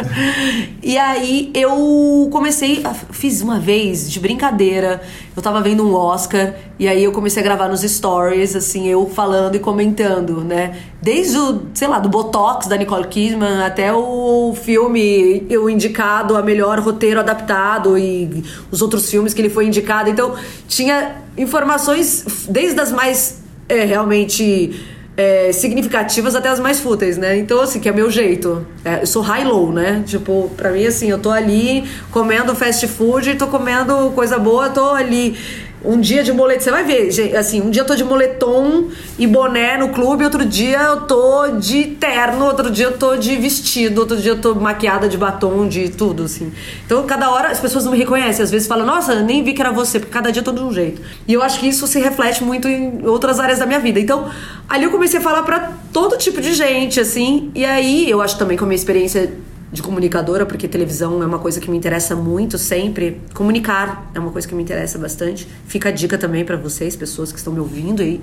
[0.82, 5.02] E aí eu comecei, fiz uma vez de brincadeira.
[5.36, 9.06] Eu tava vendo um Oscar e aí eu comecei a gravar nos stories, assim, eu
[9.06, 10.78] falando e comentando, né?
[11.02, 16.42] Desde o, sei lá, do Botox da Nicole Kidman até o filme eu indicado a
[16.42, 20.08] melhor roteiro adaptado e os outros filmes que ele foi indicado.
[20.08, 20.34] Então,
[20.66, 24.84] tinha informações desde as mais é, realmente
[25.16, 27.36] é, significativas até as mais fúteis, né?
[27.36, 28.64] Então, assim, que é meu jeito.
[28.84, 30.04] É, eu sou high-low, né?
[30.06, 34.90] Tipo, pra mim, assim, eu tô ali comendo fast food, tô comendo coisa boa, tô
[34.90, 35.36] ali
[35.84, 39.26] um dia de moletom, você vai ver, assim, um dia eu tô de moletom e
[39.26, 44.00] boné no clube, outro dia eu tô de terno, outro dia eu tô de vestido,
[44.00, 46.52] outro dia eu tô maquiada de batom, de tudo, assim.
[46.84, 49.60] Então, cada hora as pessoas não me reconhecem, às vezes falam, nossa, nem vi que
[49.60, 51.00] era você, porque cada dia eu tô de um jeito.
[51.26, 54.00] E eu acho que isso se reflete muito em outras áreas da minha vida.
[54.00, 54.28] Então,
[54.68, 58.36] ali eu comecei a falar para todo tipo de gente, assim, e aí eu acho
[58.36, 59.32] também com a minha experiência
[59.70, 63.20] de comunicadora, porque televisão é uma coisa que me interessa muito sempre.
[63.34, 65.46] Comunicar é uma coisa que me interessa bastante.
[65.66, 68.20] Fica a dica também para vocês, pessoas que estão me ouvindo aí.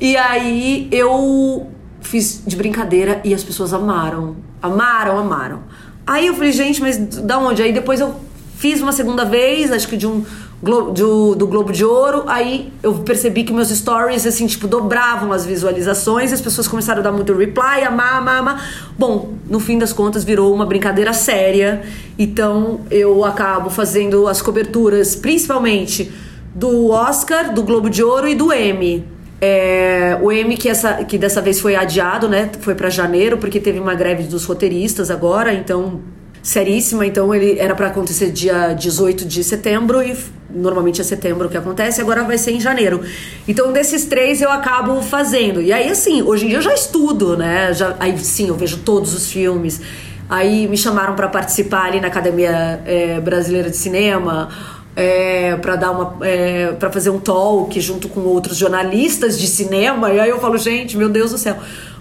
[0.00, 1.70] E aí eu
[2.00, 4.36] fiz de brincadeira e as pessoas amaram.
[4.60, 5.62] Amaram, amaram.
[6.06, 7.62] Aí eu falei, gente, mas da onde?
[7.62, 8.14] Aí depois eu
[8.56, 10.24] fiz uma segunda vez, acho que de um
[10.66, 15.46] do, do Globo de Ouro, aí eu percebi que meus stories, assim, tipo, dobravam as
[15.46, 18.90] visualizações, as pessoas começaram a dar muito reply, amar, amar, amar.
[18.98, 21.82] Bom, no fim das contas virou uma brincadeira séria,
[22.18, 26.12] então eu acabo fazendo as coberturas, principalmente
[26.54, 29.06] do Oscar, do Globo de Ouro e do Emmy.
[29.40, 32.50] É, o M que, essa, que dessa vez foi adiado, né?
[32.60, 36.00] Foi para janeiro, porque teve uma greve dos roteiristas agora, então
[36.46, 40.16] seríssima, então ele era para acontecer dia 18 de setembro e
[40.48, 43.00] normalmente é setembro que acontece, agora vai ser em janeiro.
[43.48, 45.60] Então desses três eu acabo fazendo.
[45.60, 47.74] E aí assim, hoje em dia eu já estudo, né?
[47.74, 49.80] Já, aí sim, eu vejo todos os filmes.
[50.30, 54.48] Aí me chamaram para participar ali na Academia é, Brasileira de Cinema.
[54.94, 60.10] É, para dar uma é, para fazer um talk junto com outros jornalistas de cinema
[60.10, 61.58] e aí eu falo gente meu Deus do céu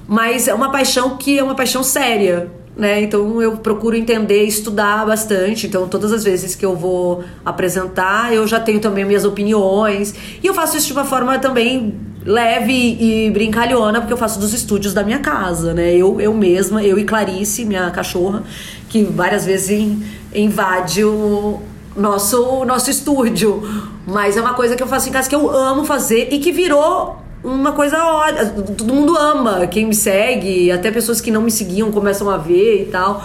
[0.08, 3.02] mas é uma paixão que é uma paixão séria né?
[3.02, 5.68] Então eu procuro entender, estudar bastante.
[5.68, 10.14] Então todas as vezes que eu vou apresentar, eu já tenho também minhas opiniões.
[10.44, 11.96] E eu faço isso de uma forma também
[12.26, 15.96] leve e brincalhona, porque eu faço dos estúdios da minha casa, né?
[15.96, 18.44] Eu, eu mesma, eu e Clarice, minha cachorra,
[18.90, 19.96] que várias vezes
[20.34, 21.62] invade o
[21.96, 23.64] nosso, nosso estúdio.
[24.08, 26.52] Mas é uma coisa que eu faço em casa que eu amo fazer e que
[26.52, 28.46] virou uma coisa ótima.
[28.46, 29.68] Todo mundo ama.
[29.68, 33.24] Quem me segue, até pessoas que não me seguiam começam a ver e tal.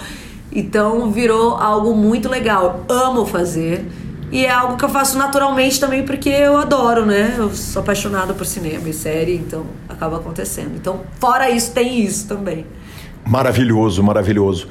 [0.52, 2.84] Então virou algo muito legal.
[2.88, 3.86] Amo fazer.
[4.30, 7.34] E é algo que eu faço naturalmente também porque eu adoro, né?
[7.36, 10.70] Eu sou apaixonada por cinema e série, então acaba acontecendo.
[10.76, 12.64] Então, fora isso, tem isso também.
[13.26, 14.68] Maravilhoso, maravilhoso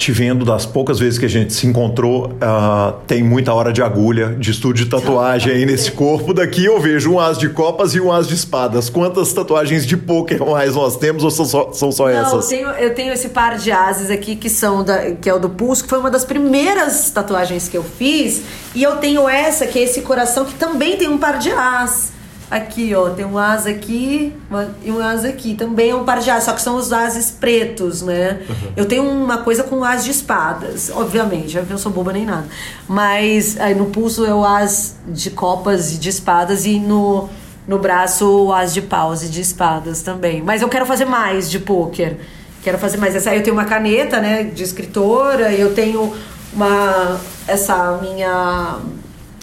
[0.00, 3.82] te vendo das poucas vezes que a gente se encontrou, uh, tem muita hora de
[3.82, 6.32] agulha, de estúdio de tatuagem aí nesse corpo.
[6.32, 8.88] Daqui eu vejo um as de copas e um as de espadas.
[8.88, 12.50] Quantas tatuagens de poker mais nós temos ou são só, são só Não, essas?
[12.50, 15.38] Eu tenho, eu tenho esse par de ases aqui que são da, que é o
[15.38, 18.40] do pulso, que foi uma das primeiras tatuagens que eu fiz.
[18.74, 22.10] E eu tenho essa, que é esse coração, que também tem um par de as.
[22.50, 25.54] Aqui, ó, tem um asa aqui uma, e um asa aqui.
[25.54, 28.40] Também é um par de asas, só que são os ases pretos, né?
[28.48, 28.72] Uhum.
[28.76, 32.46] Eu tenho uma coisa com as de espadas, obviamente, eu não sou boba nem nada.
[32.88, 37.28] Mas aí no pulso é o as de copas e de espadas e no,
[37.68, 40.42] no braço o as de paus e de espadas também.
[40.42, 42.18] Mas eu quero fazer mais de pôquer.
[42.64, 43.14] Quero fazer mais.
[43.14, 46.12] Essa aí eu tenho uma caneta, né, de escritora, eu tenho
[46.52, 48.78] uma essa minha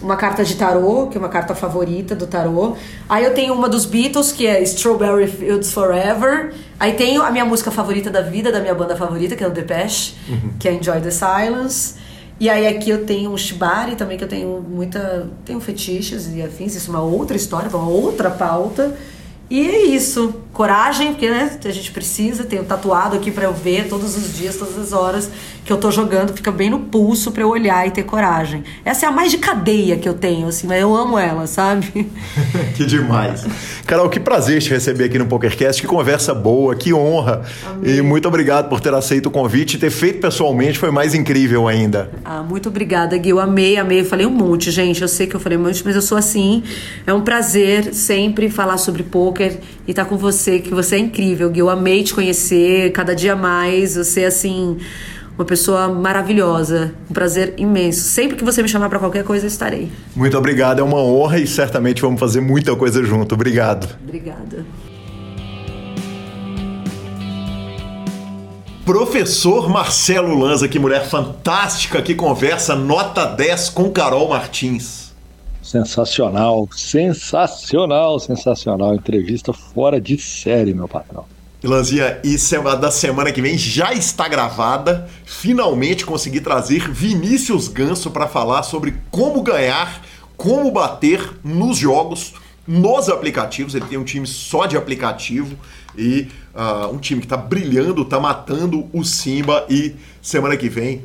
[0.02, 2.76] uma carta de tarô, que é uma carta favorita do tarô.
[3.08, 6.54] Aí eu tenho uma dos Beatles, que é Strawberry Fields Forever.
[6.78, 9.50] Aí tenho a minha música favorita da vida, da minha banda favorita, que é o
[9.50, 10.52] Depeche, uhum.
[10.58, 11.96] que é Enjoy the Silence.
[12.40, 15.28] E aí aqui eu tenho um shibari também, que eu tenho muita...
[15.44, 18.96] Tenho fetiches e afins, isso é uma outra história, uma outra pauta.
[19.50, 20.34] E é isso.
[20.52, 22.44] Coragem, porque né, a gente precisa.
[22.44, 25.30] Tenho tatuado aqui para eu ver todos os dias, todas as horas
[25.68, 28.64] que eu tô jogando, fica bem no pulso para eu olhar e ter coragem.
[28.86, 32.10] Essa é a mais de cadeia que eu tenho, assim, mas eu amo ela, sabe?
[32.74, 33.46] que demais.
[33.86, 37.42] Carol, que prazer te receber aqui no PokerCast, que conversa boa, que honra.
[37.66, 37.96] Amém.
[37.96, 41.68] E muito obrigado por ter aceito o convite e ter feito pessoalmente, foi mais incrível
[41.68, 42.10] ainda.
[42.24, 43.28] Ah, muito obrigada, Gui.
[43.28, 44.00] Eu amei, amei.
[44.00, 45.02] Eu falei um monte, gente.
[45.02, 46.62] Eu sei que eu falei um monte, mas eu sou assim.
[47.06, 50.98] É um prazer sempre falar sobre poker e estar tá com você, que você é
[50.98, 51.60] incrível, Gui.
[51.60, 53.96] Eu amei te conhecer cada dia mais.
[53.96, 54.78] Você, assim
[55.38, 56.92] uma pessoa maravilhosa.
[57.08, 58.00] Um prazer imenso.
[58.00, 59.88] Sempre que você me chamar para qualquer coisa, eu estarei.
[60.16, 63.36] Muito obrigado, é uma honra e certamente vamos fazer muita coisa junto.
[63.36, 63.88] Obrigado.
[64.02, 64.66] Obrigada.
[68.84, 75.07] Professor Marcelo Lanza, que mulher fantástica que conversa nota 10 com Carol Martins.
[75.68, 78.94] Sensacional, sensacional, sensacional.
[78.94, 81.26] Entrevista fora de série, meu patrão.
[81.62, 82.36] Lanzinha, e
[82.80, 85.06] da semana que vem já está gravada.
[85.26, 90.02] Finalmente consegui trazer Vinícius Ganso para falar sobre como ganhar,
[90.38, 92.32] como bater nos jogos,
[92.66, 93.74] nos aplicativos.
[93.74, 95.54] Ele tem um time só de aplicativo
[95.94, 99.66] e uh, um time que está brilhando, está matando o Simba.
[99.68, 101.02] E semana que vem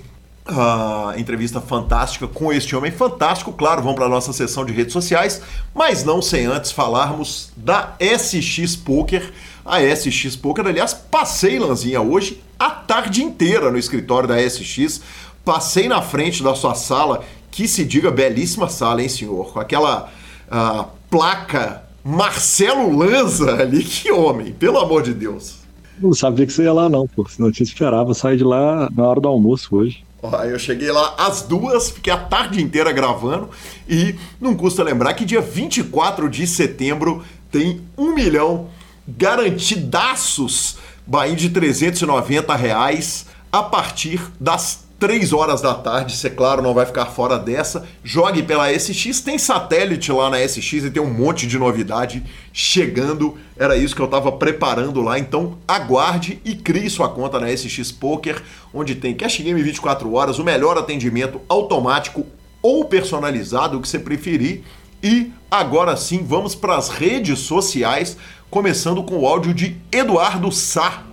[1.17, 3.53] Entrevista fantástica com este homem fantástico.
[3.53, 5.41] Claro, vamos para a nossa sessão de redes sociais,
[5.73, 9.31] mas não sem antes falarmos da SX Poker.
[9.65, 15.01] A SX Poker, aliás, passei, Lanzinha, hoje a tarde inteira no escritório da SX.
[15.45, 19.53] Passei na frente da sua sala, que se diga belíssima sala, hein, senhor?
[19.53, 20.11] Com aquela
[20.51, 23.83] uh, placa Marcelo Lanza ali.
[24.03, 25.59] Que homem, pelo amor de Deus.
[26.01, 27.25] Não sabia que você ia lá, não, pô.
[27.29, 30.03] Senão eu te esperava sair de lá na hora do almoço hoje.
[30.49, 33.49] Eu cheguei lá às duas, fiquei a tarde inteira gravando
[33.87, 38.69] e não custa lembrar que dia 24 de setembro tem um milhão
[39.07, 46.73] garantidaços Bahia de 390 reais a partir das 3 horas da tarde, você, claro, não
[46.73, 47.85] vai ficar fora dessa.
[48.03, 52.23] Jogue pela SX, tem satélite lá na SX e tem um monte de novidade
[52.53, 53.37] chegando.
[53.57, 57.91] Era isso que eu estava preparando lá, então aguarde e crie sua conta na SX
[57.91, 58.41] Poker,
[58.73, 62.25] onde tem cash game 24 horas, o melhor atendimento automático
[62.61, 64.63] ou personalizado, o que você preferir.
[65.03, 68.15] E agora sim, vamos para as redes sociais,
[68.49, 71.03] começando com o áudio de Eduardo Sá.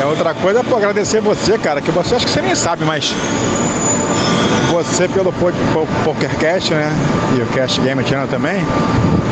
[0.00, 3.14] É outra coisa, pô, agradecer você, cara, que você acho que você nem sabe, mas
[4.70, 5.32] você pelo
[6.04, 6.92] PokerCast, né?
[7.36, 8.64] E o Cast Game Channel também,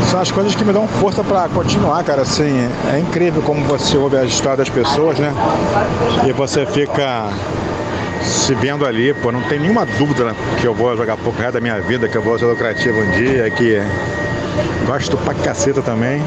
[0.08, 2.22] são as coisas que me dão força para continuar, cara.
[2.22, 5.32] Assim, é incrível como você ouve a história das pessoas, né?
[6.26, 7.28] E você fica
[8.22, 11.80] se vendo ali, pô, não tem nenhuma dúvida que eu vou jogar poker da minha
[11.80, 13.82] vida, que eu vou ser lucrativo um dia, que
[14.86, 16.22] Gosto pra caceta também.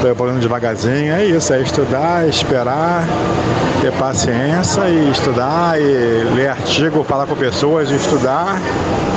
[0.00, 1.12] Tô evoluindo devagarzinho.
[1.12, 3.04] É isso, é estudar, esperar,
[3.80, 8.60] ter paciência e estudar e ler artigo, falar com pessoas, estudar.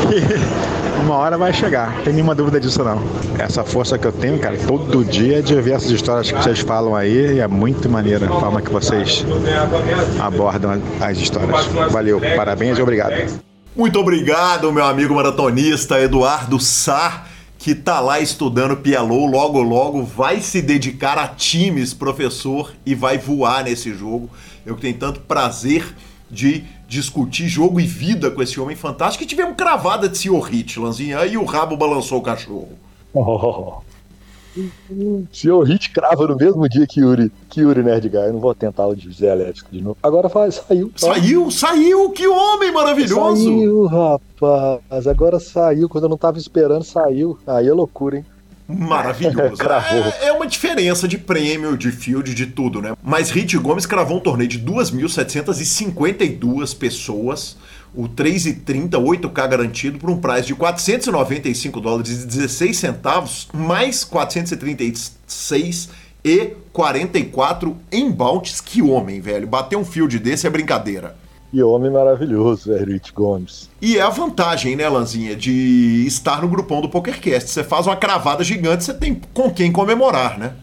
[0.06, 1.92] E uma hora vai chegar.
[1.98, 3.02] Não tem nenhuma dúvida disso não.
[3.38, 6.60] Essa força que eu tenho, cara, todo dia é de ver essas histórias que vocês
[6.60, 9.26] falam aí e é muito maneira a forma que vocês
[10.20, 11.66] abordam as histórias.
[11.92, 13.40] Valeu, parabéns e obrigado.
[13.76, 17.26] Muito obrigado, meu amigo maratonista Eduardo Sá,
[17.66, 23.18] que tá lá estudando Pialou, logo logo vai se dedicar a times, professor, e vai
[23.18, 24.30] voar nesse jogo.
[24.64, 25.96] Eu que tenho tanto prazer
[26.30, 30.42] de discutir jogo e vida com esse homem fantástico e tivemos cravada de Sr.
[30.42, 32.78] Hit, Lanzinha, aí o rabo balançou o cachorro.
[33.12, 33.82] Oh.
[35.32, 38.20] Senhor Hit crava no mesmo dia que Yuri, que Yuri Nerdguy.
[38.20, 39.98] Eu não vou tentar o de Zé Elétrico de novo.
[40.02, 40.90] Agora faz, saiu.
[40.90, 41.14] Tá?
[41.14, 42.10] Saiu, saiu!
[42.12, 43.44] Que homem maravilhoso!
[43.44, 45.08] Saiu, rapaz.
[45.08, 45.90] Agora saiu.
[45.90, 47.38] Quando eu não tava esperando, saiu.
[47.46, 48.26] Aí é loucura, hein?
[48.68, 49.62] Maravilhoso.
[50.22, 52.96] é, é, uma diferença de prêmio, de field, de tudo, né?
[53.04, 57.56] Mas Hit Gomes cravou um torneio de 2.752 pessoas
[57.96, 65.90] o 3,30, 8K garantido por um preço de 495 dólares e 16 centavos, mais 436
[66.24, 68.60] e 44 em bounties.
[68.60, 69.48] Que homem, velho.
[69.48, 71.16] Bater um field desse é brincadeira.
[71.52, 73.70] Que homem maravilhoso, Eric Gomes.
[73.82, 77.50] E é a vantagem, né, Lanzinha, de estar no grupão do PokerCast.
[77.50, 80.54] Você faz uma cravada gigante, você tem com quem comemorar, né?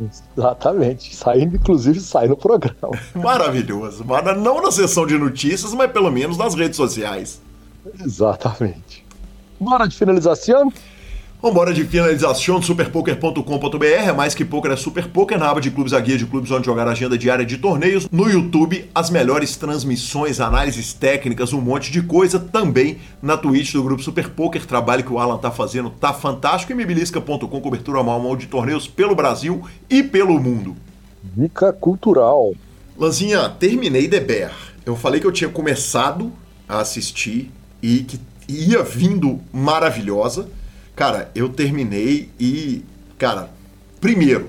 [0.00, 1.14] Exatamente.
[1.14, 2.98] Saindo, inclusive, sai no programa.
[3.14, 4.04] Maravilhoso.
[4.38, 7.40] Não na sessão de notícias, mas pelo menos nas redes sociais.
[8.04, 9.04] Exatamente.
[9.58, 10.72] Bora de finalização?
[11.40, 13.84] Vambora de finalização do superpoker.com.br.
[13.84, 15.38] É mais que poker, é super poker.
[15.38, 18.08] Na aba de clubes, a guia de clubes onde jogar agenda diária de torneios.
[18.10, 22.40] No YouTube, as melhores transmissões, análises técnicas, um monte de coisa.
[22.40, 24.64] Também na Twitch do grupo Super Poker.
[24.64, 26.72] Trabalho que o Alan tá fazendo tá fantástico.
[26.72, 30.74] E mibilisca.com, cobertura mal mal de torneios pelo Brasil e pelo mundo.
[31.22, 32.54] Dica cultural.
[32.98, 34.54] Lanzinha, terminei The Bear.
[34.86, 36.32] Eu falei que eu tinha começado
[36.66, 37.50] a assistir
[37.82, 38.18] e que
[38.48, 40.48] ia vindo maravilhosa.
[40.96, 42.82] Cara, eu terminei e.
[43.18, 43.50] Cara,
[44.00, 44.48] primeiro,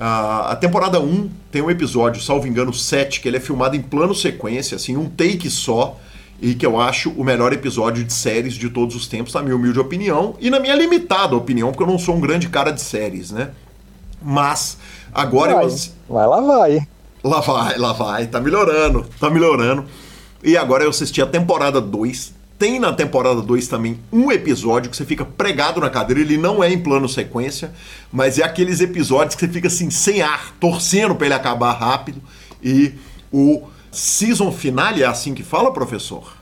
[0.00, 3.82] a, a temporada 1 tem um episódio, salvo engano, 7, que ele é filmado em
[3.82, 5.98] plano sequência, assim, um take só,
[6.40, 9.54] e que eu acho o melhor episódio de séries de todos os tempos, na minha
[9.54, 12.80] humilde opinião, e na minha limitada opinião, porque eu não sou um grande cara de
[12.80, 13.50] séries, né?
[14.22, 14.78] Mas,
[15.14, 15.70] agora vai, eu.
[16.08, 16.88] Vai lá, vai.
[17.22, 19.84] Lá vai, lá vai, tá melhorando, tá melhorando.
[20.42, 24.96] E agora eu assisti a temporada 2, tem na temporada 2 também um episódio que
[24.96, 27.72] você fica pregado na cadeira, ele não é em plano sequência,
[28.10, 32.20] mas é aqueles episódios que você fica assim, sem ar, torcendo para ele acabar rápido.
[32.62, 32.94] E
[33.32, 36.36] o season finale é assim que fala, professor?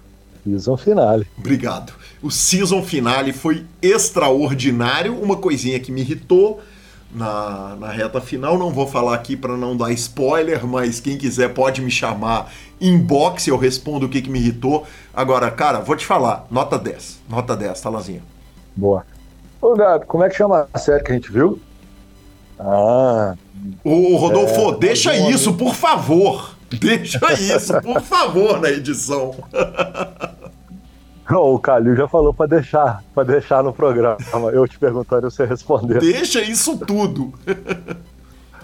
[0.45, 1.27] Season finale.
[1.39, 1.93] Obrigado.
[2.23, 6.61] O season finale foi extraordinário, uma coisinha que me irritou
[7.15, 8.59] na, na reta final.
[8.59, 12.53] Não vou falar aqui para não dar spoiler, mas quem quiser pode me chamar
[12.89, 14.87] inbox, eu respondo o que, que me irritou.
[15.13, 17.23] Agora, cara, vou te falar, nota 10.
[17.29, 18.23] Nota 10, tá, Lazinha?
[18.77, 19.05] Boa.
[19.61, 21.59] Ô, Gato, como é que chama a série que a gente viu?
[22.59, 23.35] Ah.
[23.83, 26.55] Ô, Rodolfo, é, deixa isso, por favor.
[26.81, 29.33] Deixa isso, por favor, na edição.
[31.31, 34.19] o Calil já falou para deixar, para deixar no programa.
[34.53, 36.01] Eu te perguntando você respondeu.
[36.01, 37.33] Deixa isso tudo.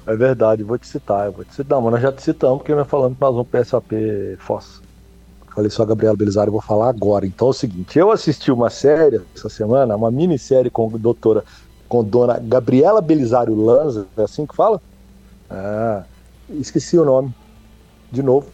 [0.06, 1.80] É verdade, vou te citar, eu vou te citar.
[1.80, 3.92] Mas nós já te citamos porque nós falamos que nós vamos PSAP
[4.38, 4.80] Foz.
[5.54, 7.26] Falei só a Gabriela Belisário, vou falar agora.
[7.26, 11.44] Então é o seguinte, eu assisti uma série essa semana, uma minissérie com a doutora,
[11.88, 14.80] com dona Gabriela Belisário Lanza, é assim que fala?
[15.50, 16.04] Ah,
[16.50, 17.34] esqueci o nome.
[18.10, 18.48] De novo.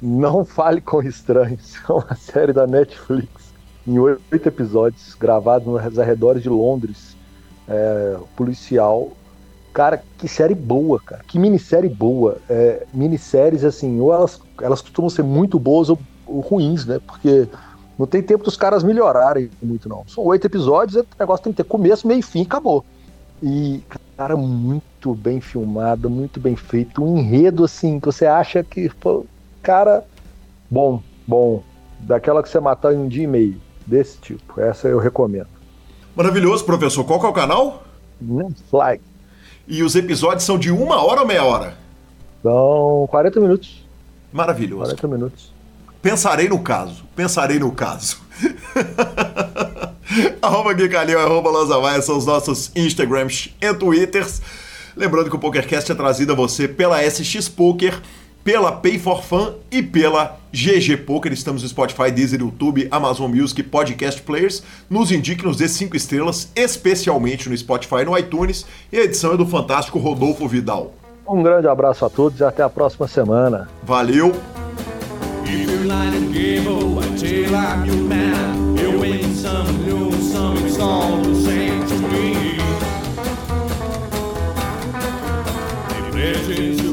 [0.00, 1.76] Não Fale com Estranhos.
[1.88, 3.50] É uma série da Netflix
[3.86, 7.16] em oito episódios, gravado nos arredores de Londres,
[7.68, 9.12] é, policial.
[9.72, 11.22] Cara, que série boa, cara.
[11.26, 12.38] Que minissérie boa.
[12.48, 17.00] É, minisséries, assim, ou elas, elas costumam ser muito boas ou, ou, ruins, né?
[17.06, 17.48] Porque
[17.98, 20.04] não tem tempo dos caras melhorarem muito, não.
[20.08, 22.84] São oito episódios, o negócio tem que ter começo, meio e fim, acabou.
[23.42, 23.82] E,
[24.16, 27.02] cara, muito bem filmado, muito bem feito.
[27.02, 29.24] Um enredo, assim, que você acha que, pô,
[29.62, 30.04] cara,
[30.68, 31.62] bom, bom.
[32.00, 34.60] Daquela que você matar em um dia e meio desse tipo.
[34.60, 35.48] Essa eu recomendo.
[36.16, 37.04] Maravilhoso, professor.
[37.04, 37.84] Qual que é o canal?
[38.68, 39.00] Flag.
[39.70, 41.78] E os episódios são de uma hora ou meia hora?
[42.42, 43.86] São 40 minutos.
[44.32, 44.96] Maravilhoso.
[44.96, 45.52] 40 minutos.
[46.02, 47.04] Pensarei no caso.
[47.14, 48.18] Pensarei no caso.
[50.42, 54.42] arroba Gui Calil, arroba Lanzavaia são os nossos Instagrams e Twitters.
[54.96, 58.02] Lembrando que o PokerCast é trazido a você pela SX Poker,
[58.42, 63.62] pela Pay for Fun e pela GG Poker, estamos no Spotify, Deezer, YouTube, Amazon Music,
[63.62, 64.62] Podcast Players.
[64.88, 68.66] Nos indique, nos dê cinco estrelas, especialmente no Spotify e no iTunes.
[68.92, 70.92] E a edição é do fantástico Rodolfo Vidal.
[71.28, 73.68] Um grande abraço a todos e até a próxima semana.
[73.84, 74.34] Valeu!
[86.20, 86.89] legends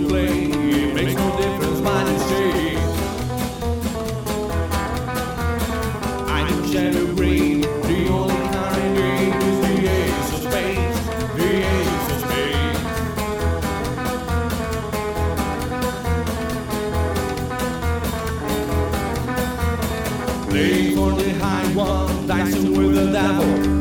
[22.97, 23.76] andavam